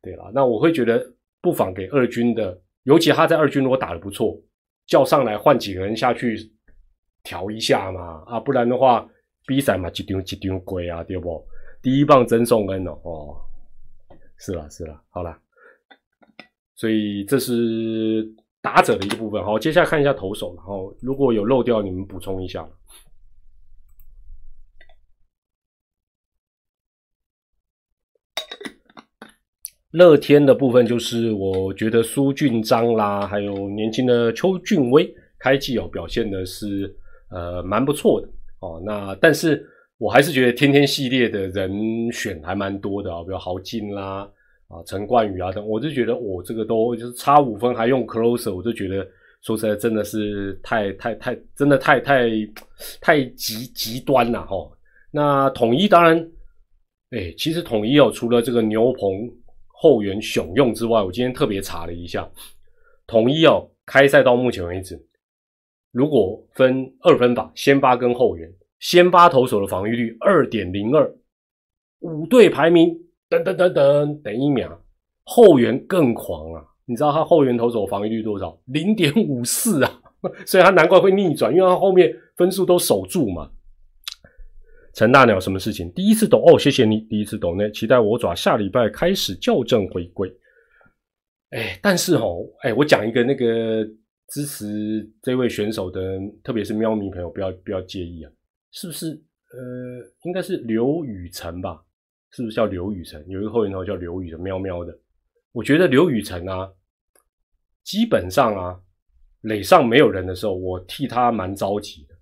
[0.00, 1.04] 对了，那我会觉得
[1.42, 4.40] 不妨给二军的，尤其他在二军如果打得不错，
[4.86, 6.38] 叫上来换几个人下去
[7.26, 9.04] 调一下嘛，啊，不然的话
[9.46, 11.44] 比赛嘛，一丢一丢鬼啊，对不？
[11.82, 13.36] 第一棒曾颂恩哦，哦，
[14.38, 15.36] 是了是了，好了，
[16.76, 18.24] 所以这是
[18.60, 19.44] 打者的一个部分。
[19.44, 22.64] 好，接下来看一下投手，然后如果有漏掉，你们补充一下。
[29.92, 36.94] 乐天的部分就是我觉得苏俊章啦，还有年轻的邱俊威开季哦表现的是
[37.30, 38.28] 呃蛮不错的
[38.60, 38.80] 哦。
[38.84, 39.66] 那但是
[39.98, 41.70] 我还是觉得天天系列的人
[42.12, 44.28] 选还蛮多的啊，比如豪进啦
[44.68, 49.06] 啊陈冠宇啊等，我就觉得我这个都就是差五分还用 closer，我就觉得
[49.42, 52.30] 说实在真的是太太太真的太太
[53.00, 54.56] 太极极端了哈。
[55.10, 56.18] 那统一当然，
[57.10, 59.10] 哎，其实统一哦除了这个牛棚。
[59.78, 62.26] 后援雄用之外，我今天特别查了一下，
[63.06, 64.98] 统一哦，开赛到目前为止，
[65.96, 68.46] 如果分二分法，先发跟后援，
[68.80, 71.10] 先发投手的防御率二点零二，
[72.00, 72.94] 五队排名
[73.30, 74.78] 等等等等等一秒，
[75.24, 76.62] 后援更狂啊！
[76.84, 78.60] 你知道他后援投手防御率多少？
[78.66, 80.02] 零点五四啊！
[80.44, 83.50] 所以他难怪会逆转，因为他后面分数都守住嘛。
[84.92, 85.90] 陈大鸟，什么事情？
[85.94, 90.30] 第一次抖哦，谢谢你第一次抖呢，期待我爪下礼拜开始校正回归。
[91.52, 93.82] 哎，但是哦，哎，我讲一个那个
[94.28, 98.32] 支持这位选手的，特别是喵迷朋友，不要不要介意啊，
[98.72, 99.10] 是不是？
[99.52, 101.82] 呃，应该是刘雨辰吧？
[102.32, 103.24] 是不是叫刘雨辰？
[103.28, 104.98] 有一个后援投叫刘雨辰，喵喵的。
[105.52, 106.70] 我觉得刘雨辰啊，
[107.84, 108.78] 基本上啊，
[109.42, 112.14] 垒上没有人的时候，我替他蛮着急的。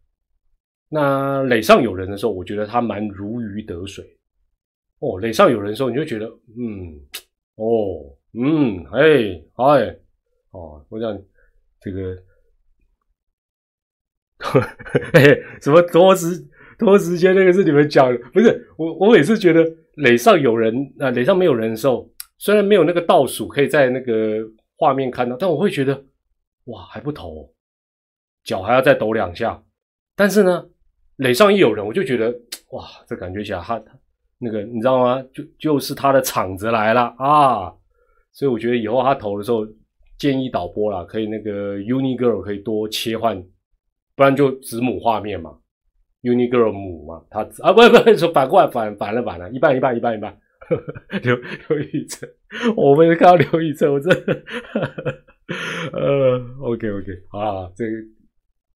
[0.88, 4.07] 那垒上有人的时候，我觉得他蛮如鱼得水。
[5.01, 7.01] 哦，垒上有人的时候，你就觉得，嗯，
[7.57, 9.97] 哦，嗯，哎，哎，
[10.51, 11.21] 哦，我想
[11.85, 12.16] 这个，
[15.61, 16.27] 什么拖时
[16.79, 19.64] 拖时间那个是你们讲的，不是我，我每次觉得
[19.97, 24.38] 垒上有人啊，垒上没有人的时候，虽然没有那个倒数可以在那个
[24.77, 26.05] 画面看到，但我会觉得，
[26.64, 27.53] 哇，还不投，
[28.42, 29.62] 脚还要再抖两下，
[30.16, 30.66] 但是呢。
[31.18, 32.29] 垒上一有人，我就觉得
[32.73, 33.92] 哇，这感觉起来他他
[34.38, 35.23] 那个你知道吗？
[35.33, 37.73] 就就是他的场子来了啊！
[38.33, 39.64] 所以我觉得以后他投的时候，
[40.18, 43.42] 建议导播啦，可以那个 Uni Girl 可以多切换，
[44.16, 45.59] 不然就子母画面嘛
[46.22, 50.37] ，Uni Girl 母嘛，他啊不不， 说反过来反反了反了，一半一半一半一半。
[51.22, 51.37] 刘
[51.68, 52.29] 刘宇辰，
[52.77, 54.33] 我没看到刘宇辰，我真的
[55.92, 57.92] 呃，OK OK，好这个。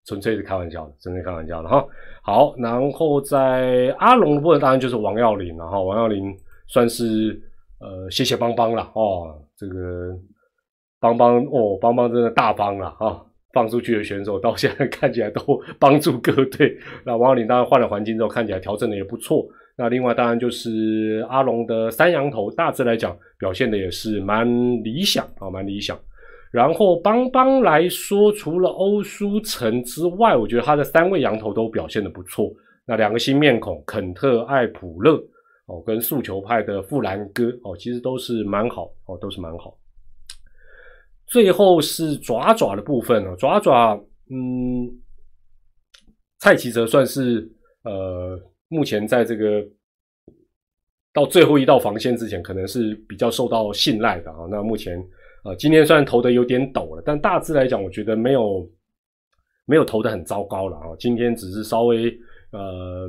[0.06, 1.86] 纯粹是开玩笑的，纯粹开玩笑的哈。
[2.22, 5.78] 好，然后在阿龙的部分，当然就是王耀林了哈。
[5.82, 6.34] 王耀林
[6.66, 7.38] 算是
[7.78, 9.38] 呃，谢谢帮帮了哦。
[9.54, 10.18] 这个
[11.00, 13.24] 邦邦哦，邦邦真的大方了哈。
[13.54, 15.40] 放出去的选手到现在 看起来都
[15.78, 16.76] 帮助各队。
[17.04, 19.44] 那王林当然换了环境之后，看起来调整的也不错。
[19.74, 24.46] 那另外当然就是阿龙的三羊头，大致来讲表现的也是蛮
[24.84, 25.98] 理想啊，蛮理想。
[26.52, 32.52] 然后邦邦来说，除了欧舒成之外，我觉得他的三位羊头都表现的不错。
[32.86, 35.14] 那两个新面孔，肯特艾普勒
[35.66, 39.74] 哦，跟速球派的富兰哥哦，其实都是蛮好哦，都是蛮好。
[41.28, 43.94] 最后是爪爪的部分哦，爪爪，
[44.30, 44.90] 嗯，
[46.38, 47.48] 蔡奇哲算是
[47.84, 49.64] 呃，目前在这个
[51.12, 54.38] 到最后一道防线之前，可能是比较受到信赖的啊。
[54.50, 54.98] 那目前。
[55.44, 58.68] 啊，今天虽然投的有点抖了，但大致来讲，我觉得没有
[59.66, 60.86] 没有投的很糟糕了啊。
[60.98, 62.12] 今天只是稍微
[62.50, 63.08] 呃，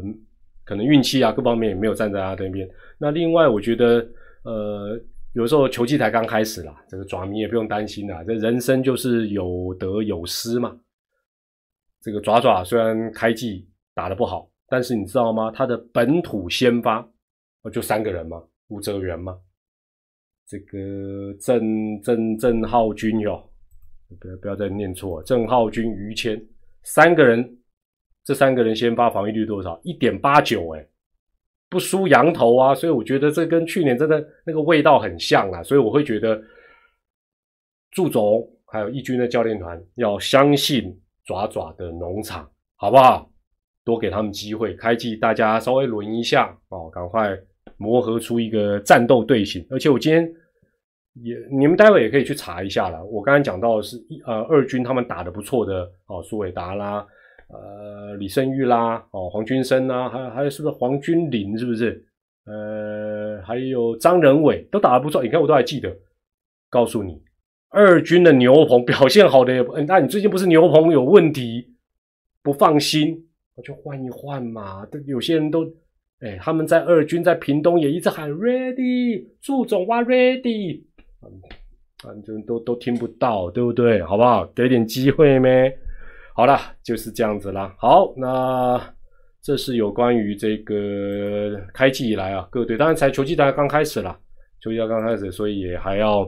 [0.63, 2.69] 可能运气啊各方面也没有站在他那边。
[2.99, 4.07] 那另外，我觉得
[4.43, 4.95] 呃，
[5.33, 8.23] 有时候球技才刚开始啦，这个爪迷也不用担心啦。
[8.23, 10.77] 这人生就是有得有失嘛。
[12.01, 15.51] 这个爪爪虽然开季打的不好，但是你知道吗？
[15.51, 17.07] 他的本土先发
[17.71, 19.37] 就三个人嘛，吴哲源嘛。
[20.47, 23.47] 这个郑郑郑浩君哟，
[24.19, 26.43] 不要不要再念错，郑浩君、于谦
[26.81, 27.59] 三个人，
[28.23, 29.79] 这三个人先发防御率多少？
[29.83, 30.87] 一点八九哎，
[31.69, 36.41] 不输羊头啊，所以我觉得这跟去年真的那个味道很像啊，所以我会觉得
[37.91, 43.29] 祝总还有义军的教练团要相信爪爪的农场，好不好？
[43.85, 47.35] 多给他们机会，开季大家稍微轮一下哦，赶快
[47.77, 49.65] 磨合出一个战斗队形。
[49.71, 50.31] 而且我今天
[51.23, 53.03] 也，你们待会也可以去查一下了。
[53.05, 53.97] 我刚才讲到的是
[54.27, 57.03] 呃二军他们打的不错的哦，苏伟达啦，
[57.49, 62.05] 呃李胜玉啦，哦黄君生啦，还还有是不是黄君林是不是？
[62.45, 65.95] 呃还有张仁伟都打的不错，你看我都还记得。
[66.69, 67.19] 告诉你，
[67.69, 71.73] 二军的牛棚表现好的，那你最近不是牛棚有问题，
[72.43, 73.25] 不放心。
[73.55, 75.65] 我就换一换嘛，有些人都，
[76.19, 80.83] 哎，他们在二军在屏东也一直喊 ready，祝总哇 ready，
[82.01, 84.01] 反正都都听不到，对不对？
[84.03, 84.45] 好不好？
[84.55, 85.77] 给点机会咩？
[86.39, 87.75] 好了，就是这样子啦。
[87.77, 88.81] 好，那
[89.41, 94.17] 这是有关于这个开季以来啊，各队当然才球季大家刚开始啦，
[94.61, 96.25] 球季才刚开始，所以也还要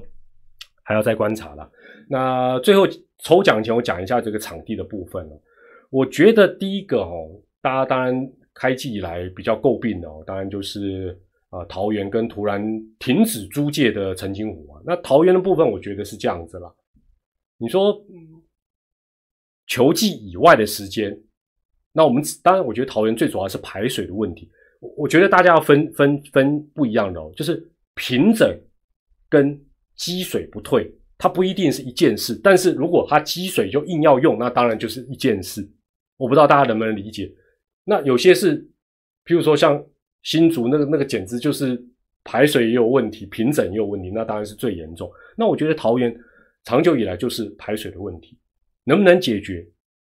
[0.83, 1.71] 还要再观察了。
[2.09, 2.85] 那最后
[3.19, 5.41] 抽奖前，我讲一下这个场地的部分了。
[5.89, 7.29] 我觉得第一个哦，
[7.61, 8.13] 大家当然
[8.53, 11.17] 开季以来比较诟病的哦，当然就是
[11.51, 12.61] 啊桃园跟突然
[12.99, 14.81] 停止租借的陈金虎啊。
[14.85, 16.69] 那桃园的部分，我觉得是这样子啦。
[17.57, 17.95] 你说
[19.71, 21.17] 球季以外的时间，
[21.93, 24.49] 那我们当然我觉得桃园最主要是排水的问题。
[24.81, 27.65] 我我觉得大家要分分分不一样的哦，就是
[27.95, 28.53] 平整
[29.29, 29.57] 跟
[29.95, 32.37] 积水不退，它不一定是一件事。
[32.43, 35.65] 但是如果它积水就硬要用，那当然就是一件事。
[36.17, 37.31] 我不知道大家能不能理解，
[37.85, 38.61] 那有些是，
[39.23, 39.81] 譬如说像
[40.23, 41.81] 新竹那个那个，简直就是
[42.25, 45.09] 排水也有问题，平整也有问题，那当然是最严重。
[45.37, 46.13] 那我觉得桃园
[46.65, 48.37] 长久以来就是排水的问题，
[48.91, 49.65] 能不能解决？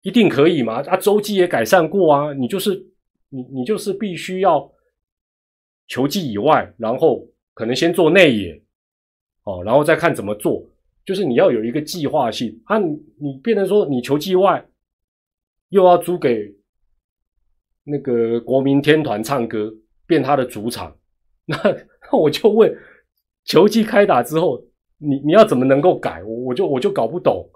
[0.00, 0.82] 一定可以吗？
[0.86, 2.74] 啊，周记也改善过啊，你就是
[3.28, 4.72] 你你就是必须要
[5.88, 8.62] 球技以外，然后可能先做内野，
[9.44, 10.66] 哦，然后再看怎么做，
[11.04, 14.66] 就是你要有一个计划性啊，你你变成说你球技外。
[15.68, 16.54] 又要租给
[17.82, 19.72] 那个国民天团唱歌，
[20.06, 20.94] 变他的主场，
[21.48, 22.70] 那那我就问，
[23.46, 24.62] 球技开打之后，
[24.98, 26.22] 你你要怎么能够改？
[26.24, 27.48] 我我就我就搞不懂，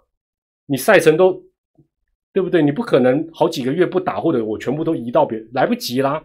[0.66, 1.42] 你赛程都
[2.32, 2.62] 对不对？
[2.62, 6.22] 你不可能好几个月不打，或者我全部都移到别，来不及啦，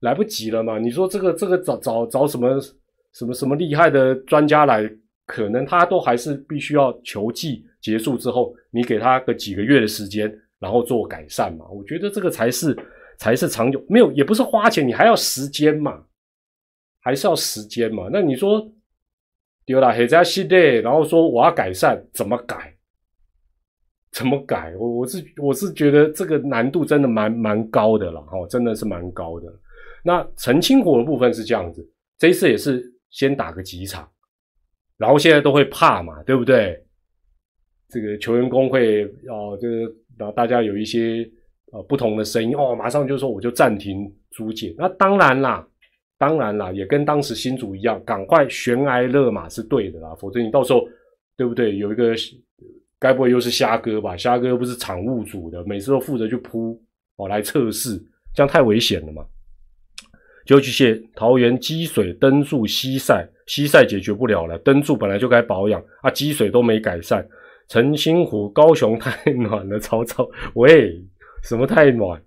[0.00, 0.78] 来不及了嘛？
[0.78, 2.60] 你说这个这个找找找什么
[3.12, 4.90] 什么什么厉害的专家来？
[5.26, 11.64] 可能他都还是必须要球季结束之后，你给他个几个月的时间，然后做改善嘛？
[11.68, 12.76] 我觉得这个才是
[13.16, 16.04] 才是长久，没有也不是花钱，你还要时间嘛，
[17.00, 18.10] 还是要时间嘛？
[18.12, 18.70] 那你说
[19.64, 22.73] 丢了还在系列，然后说我要改善，怎么改？
[24.14, 24.72] 怎么改？
[24.78, 29.52] 我我是我是觉得这个难度真的蛮蛮高的了，哈，真的是蛮高的。
[30.04, 31.84] 那澄清火的部分是这样子，
[32.18, 34.08] 这一次也是先打个几场。
[34.96, 36.80] 然后现在都会怕嘛，对不对？
[37.88, 39.82] 这个球员工会哦，就是
[40.16, 41.28] 然后大家有一些
[41.72, 44.72] 呃不同的声音哦，马上就说我就暂停租借。
[44.78, 45.66] 那当然啦，
[46.16, 50.86] 当然啦，也跟当时新主一样，赶快悬崖勒马是对的啦，否则你到时候
[51.36, 51.76] 对不对？
[51.76, 52.14] 有一个
[53.04, 54.16] 该不会又是虾哥吧？
[54.16, 56.82] 虾哥又不是场务组的，每次都负责去铺
[57.16, 58.02] 哦来测试，
[58.34, 59.22] 这样太危险了嘛。
[60.46, 67.28] 就去写桃园积水灯柱西晒，西晒解决不了了，灯柱本来就该保养啊，积水都没改善。
[67.68, 70.98] 陈清湖高雄太暖了， 曹操喂，
[71.42, 72.22] 什么太暖？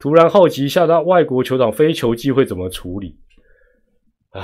[0.00, 3.16] 突然好奇一下，那外国球长非球季会怎么处理？
[4.30, 4.42] 唉，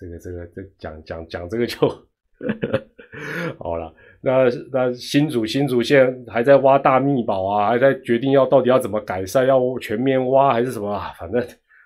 [0.00, 1.78] 这个这个这讲讲讲这个就
[3.56, 3.94] 好了。
[4.28, 11.12] 那那新主新主现在还在挖大密宝啊，还在决定要到底要怎么改善，要全面挖还是什么啊？
[11.18, 11.42] 反正。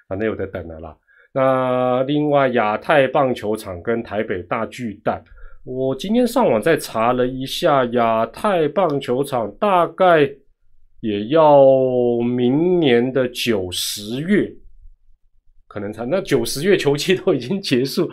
[0.09, 0.95] 反正有的等了啦。
[1.33, 5.25] 那另外亚太棒球场跟台北大巨蛋，
[5.65, 10.31] 我今天上网再查了一下，亚太棒球场大概
[11.01, 11.65] 也要
[12.21, 14.53] 明年的九十月
[15.67, 16.05] 可能才。
[16.05, 18.11] 那九十月球季都已经结束，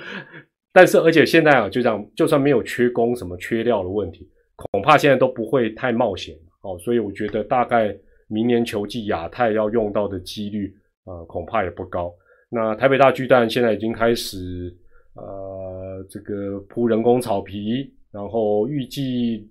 [0.71, 6.77] 但是而且现在啊，就这样，就算没有缺工什么缺料的问题，恐怕现在都不会太冒险哦。
[6.79, 7.95] 所以我觉得大概
[8.27, 10.73] 明年球季亚太要用到的几率。
[11.05, 12.13] 呃，恐怕也不高。
[12.51, 14.71] 那台北大巨蛋现在已经开始，
[15.15, 19.49] 呃，这个铺人工草皮，然后预计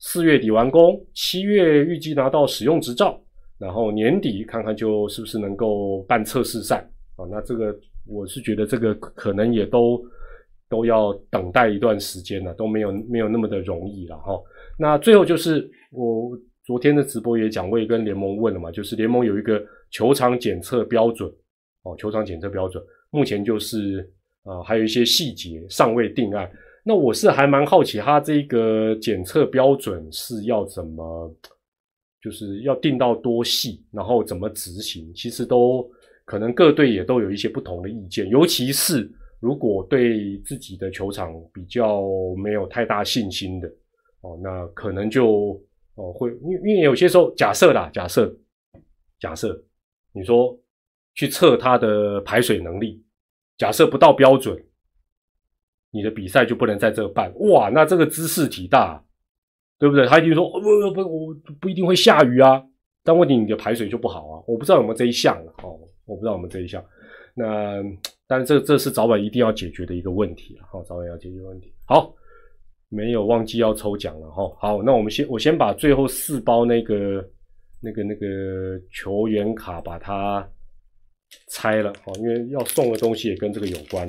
[0.00, 3.18] 四月底完工，七月预计拿到使用执照，
[3.58, 7.24] 然后年底看看就是不是能够办测试赛啊。
[7.30, 7.74] 那这个
[8.06, 9.98] 我是觉得这个可能也都
[10.68, 14.32] 都要等待一段时间了，都没有没有那么的容易了哈。
[14.78, 16.38] 那最后就是我。
[16.68, 19.58] 昨天的直播也讲，我也跟联盟问了嘛，就是联盟有一个
[19.90, 21.26] 球场检测标准
[21.82, 24.06] 哦，球场检测标准目前就是
[24.42, 26.46] 啊，还有一些细节尚未定案。
[26.84, 31.34] 那我是还蛮好奇，他这个检测标准是要怎么，
[32.22, 35.10] 就是要定到多细，然后怎么执行？
[35.14, 35.90] 其实都
[36.26, 39.10] 可能各队也都有一些不同的意见，尤其是
[39.40, 42.02] 如果对自己的球场比较
[42.42, 43.68] 没有太大信心的
[44.20, 45.60] 哦，那可能就
[45.94, 48.34] 哦会，因因为有些时候假设啦，假设
[49.20, 49.62] 假设
[50.12, 50.58] 你说
[51.14, 53.04] 去测它的排水能力，
[53.56, 54.56] 假设不到标准。
[55.90, 57.70] 你的比赛就不能在这办哇？
[57.70, 59.02] 那这个姿势体大，
[59.78, 60.06] 对不对？
[60.06, 62.62] 他一定说不不不，我不一定会下雨啊。
[63.02, 64.44] 但问题你的排水就不好啊。
[64.46, 66.84] 我不知道有没有这一项哦，我不知道有没有这一项。
[67.38, 67.82] 那
[68.26, 71.72] 但是这这是早晚一定要解决的一个问题好，早晚要解决问题。
[71.86, 72.12] 好，
[72.88, 74.52] 没有忘记要抽奖了哈。
[74.58, 77.24] 好，那我们先我先把最后四包那个
[77.80, 78.26] 那个那个
[78.92, 80.46] 球员卡把它
[81.50, 84.06] 拆了哦，因为要送的东西也跟这个有关。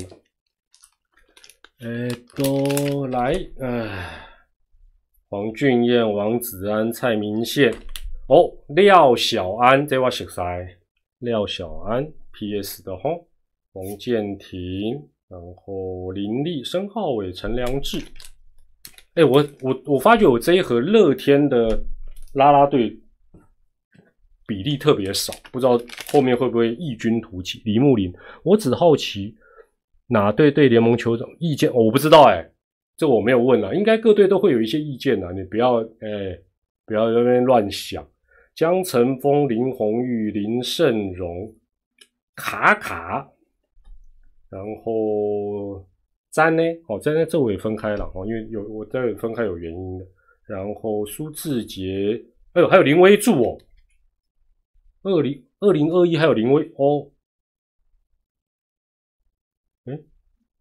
[1.82, 3.34] 哎，都来！
[3.62, 4.10] 哎，
[5.30, 7.72] 黄俊彦、王子安、蔡明宪，
[8.28, 10.42] 哦，廖小安，这我熟悉。
[11.20, 12.06] 廖小安
[12.40, 12.82] ，P.S.
[12.82, 13.10] 的哈，
[13.74, 14.94] 洪建廷，
[15.28, 18.00] 然后林立、申浩伟、陈良志。
[19.16, 21.84] 哎，我我我发觉我这一盒乐天的
[22.36, 22.98] 拉拉队
[24.48, 25.78] 比例特别少，不知道
[26.14, 27.62] 后面会不会异军突起。
[27.66, 28.14] 李木林，
[28.44, 29.36] 我只好奇。
[30.08, 31.72] 哪队对联盟球场意见？
[31.74, 32.50] 我不知道哎，
[32.96, 33.76] 这我没有问了。
[33.76, 36.40] 应该各队都会有一些意见啊，你不要哎，
[36.86, 38.08] 不要在那边乱想。
[38.56, 41.54] 江晨峰、林红玉、林胜荣、
[42.40, 43.30] 卡卡，
[44.50, 45.86] 然后
[46.32, 46.64] 詹呢？
[46.88, 47.26] 哦，詹呢？
[47.26, 50.06] 这我也分开了哦，因为有我这分开有原因的。
[50.48, 52.20] 然后苏志杰，
[52.54, 53.58] 哎呦，还有林威柱哦，
[55.04, 57.12] 二零二零二一还有林威哦。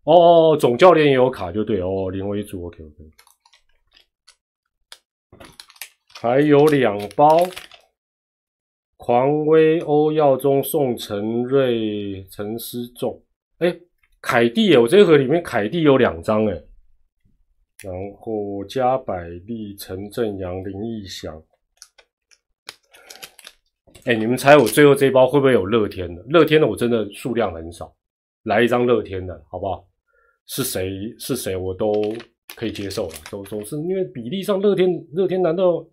[0.05, 3.11] 哦，总教练也有卡就对哦，林威柱 OK OK，
[6.21, 7.39] 还有两包，
[8.99, 13.23] 狂威、欧耀中、宋承瑞、陈思仲，
[13.59, 13.75] 哎，
[14.21, 16.53] 凯蒂我这盒里面凯蒂有两张哎，
[17.83, 21.41] 然后加百利、陈正阳、林义祥，
[24.05, 26.21] 哎，你们猜我最后这一包会不会有乐天的？
[26.29, 27.95] 乐天的我真的数量很少，
[28.43, 29.87] 来一张乐天的好不好？
[30.47, 31.93] 是谁是谁我都
[32.57, 35.87] 可以接受了，总总是因为比例上，乐天乐天难道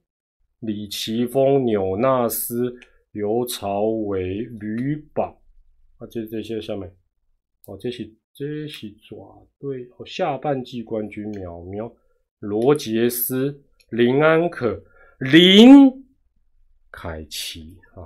[0.62, 2.76] 李奇峰、纽纳斯、
[3.16, 5.42] 刘朝伟、吕宝
[6.00, 6.08] 啊？
[6.12, 6.94] 这这些下面
[7.66, 11.90] 哦，这些这些爪对哦，下半季冠军苗苗、
[12.40, 13.58] 罗杰斯、
[13.92, 14.84] 林安可、
[15.20, 16.06] 林
[16.92, 18.04] 凯奇啊，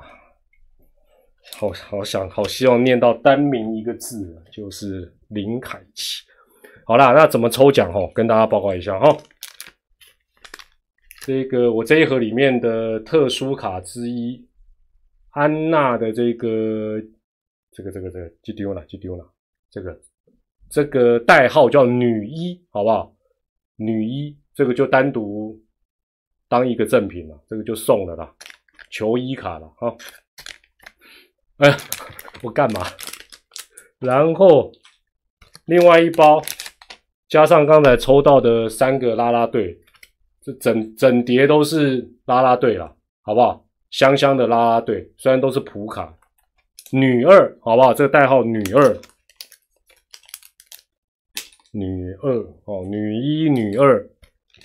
[1.55, 6.23] 好好想好希望念到单名一个字，就是林凯奇。
[6.85, 7.99] 好啦，那怎么抽奖哈？
[8.13, 9.17] 跟大家报告一下哈。
[11.21, 14.47] 这个我这一盒里面的特殊卡之一，
[15.39, 16.99] 安娜的这个
[17.71, 19.23] 这个这个这个就丢了，就丢了。
[19.69, 20.01] 这个
[20.69, 23.15] 这个代号叫女一，好不好？
[23.77, 25.57] 女一这个就单独
[26.49, 28.35] 当一个赠品了，这个就送了啦，
[28.91, 29.95] 球衣卡了哈。
[31.57, 31.77] 哎，
[32.43, 32.81] 我干嘛？
[33.99, 34.71] 然后
[35.65, 36.41] 另外一包。
[37.29, 39.79] 加上刚才抽到的三个拉拉队，
[40.41, 43.68] 这整整叠都是拉拉队了，好不好？
[43.91, 46.13] 香香的啦啦队，虽然都是普卡，
[46.91, 47.93] 女二，好不好？
[47.93, 48.97] 这个代号女二，
[51.71, 52.33] 女二
[52.65, 54.09] 哦，女一、女二，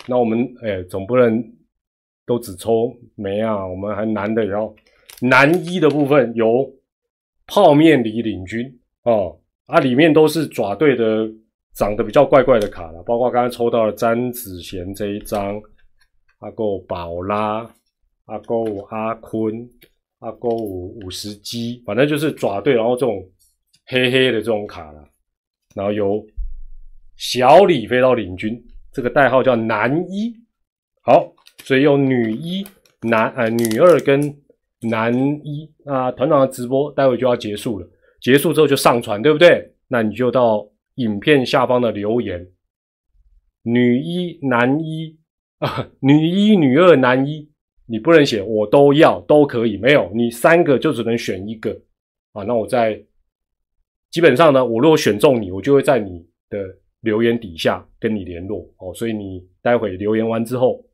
[0.07, 1.43] 那我们哎，总不能
[2.27, 3.66] 都只抽没啊？
[3.66, 4.75] 我们还男的，然后
[5.20, 6.70] 男一的部分由
[7.47, 11.31] 泡面里领军哦，啊，里面都是爪队的。
[11.77, 15.61] 长得比较怪怪的卡了，包括刚刚抽到的詹子贤这一张，
[16.39, 17.68] 阿够宝拉，
[18.27, 19.68] 阿勾五阿坤，
[20.20, 23.22] 阿勾五五十鸡，反正就是爪队，然后这种
[23.87, 25.09] 黑黑的这种卡了，
[25.75, 26.25] 然后由
[27.16, 28.62] 小李飞到领军，
[28.93, 30.35] 这个代号叫男一，
[31.03, 32.66] 好，所以有女一、
[33.03, 34.20] 男呃女二跟
[34.81, 35.14] 男
[35.45, 37.89] 一，那团长的直播待会就要结束了，
[38.20, 39.75] 结束之后就上传，对不对？
[39.89, 40.68] 那你就到。
[40.99, 42.53] 影片下方的留言，
[43.64, 45.18] 女一、男一
[45.59, 47.51] 啊， 女一、女二、男一，
[47.87, 51.70] 你不能写，我都要，都可以，没有，你三个就只能选一个
[52.32, 52.43] 啊。
[52.45, 53.03] 那我在
[54.11, 56.59] 基本上呢，我如果选中你，我就会在你的
[57.01, 58.95] 留言底下跟你联络哦。
[58.95, 60.85] 所以你待会留言完之后，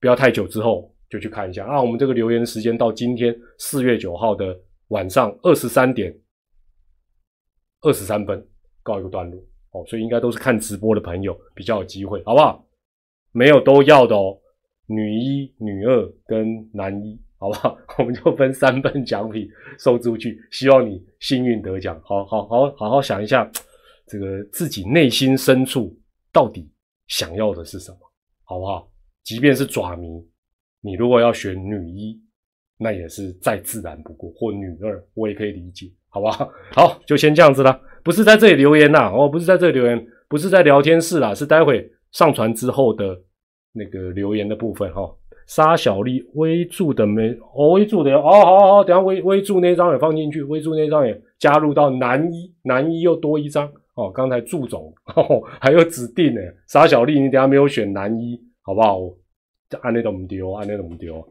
[0.00, 1.82] 不要太久之后就去看一下啊。
[1.82, 4.58] 我们这个留言时间到今天四月九号的
[4.88, 6.16] 晚上二十三点
[7.82, 8.46] 二十三分
[8.82, 9.38] 告一个段落
[9.72, 12.64] 哦，所以应该都是看直播的朋友比较有机会，好不好？
[13.32, 14.38] 没有都要的哦，
[14.88, 17.78] 女一、女二跟男一，好不好？
[17.98, 22.00] 我们就分三份奖品送出去，希望你幸运得奖。
[22.02, 23.48] 好好好好好想一下，
[24.06, 25.94] 这个自己内心深处
[26.32, 26.68] 到底
[27.06, 27.98] 想要的是什么，
[28.44, 28.90] 好不好？
[29.22, 30.08] 即便是爪迷，
[30.80, 32.18] 你如果要选女一，
[32.78, 36.50] 那也是再自然不过，或女二，我也可以理解，好不好？
[36.72, 37.78] 好，就先这样子啦。
[38.02, 43.20] 不是在这里留言啦，哦，不是在这里留言，不是在聊天室啦，是待会上传之后的
[43.78, 45.08] 那个留言的部分哈。
[45.46, 54.10] 沙小丽微注的没，哦，微注的哦，好好好，等下微微注那张也放进去，微注那张也加入到男一，男一又多一张哦。
[54.10, 54.92] 刚才祝总
[55.58, 58.38] 还有指定呢，沙小丽你等下没有选男一。
[58.60, 59.00] 好不好？
[59.80, 61.26] 按那种丢，按那种丢。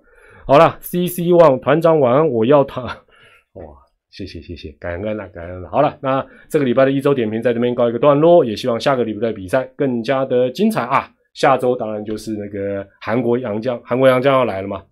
[0.47, 2.81] 好了，C C 望团长晚安，我要他。
[3.53, 3.63] 哇，
[4.09, 5.69] 谢谢谢谢，感恩了感恩了。
[5.69, 11.07] 好了，那这个礼拜的一周点评在这边告一个段落，也希望下个礼拜的比赛更加的精彩啊！
[11.37, 14.83] 下周当然就是那个韩国洋将，韩国洋将要来了嘛，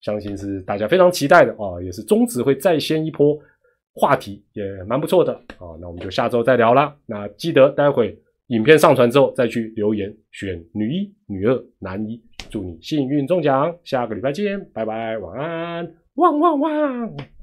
[0.00, 3.38] 相信是大家非常期待的啊，也是中指会再掀一波
[3.92, 5.76] 话题，也蛮不错的啊。
[5.78, 6.96] 那我们就下周再聊啦。
[7.04, 8.18] 那记得待会。
[8.46, 12.20] 影片上传之后再去留言选女一、女二、男一，
[12.50, 13.72] 祝你幸运中奖！
[13.84, 17.39] 下个礼拜见，拜拜，晚安，汪汪汪。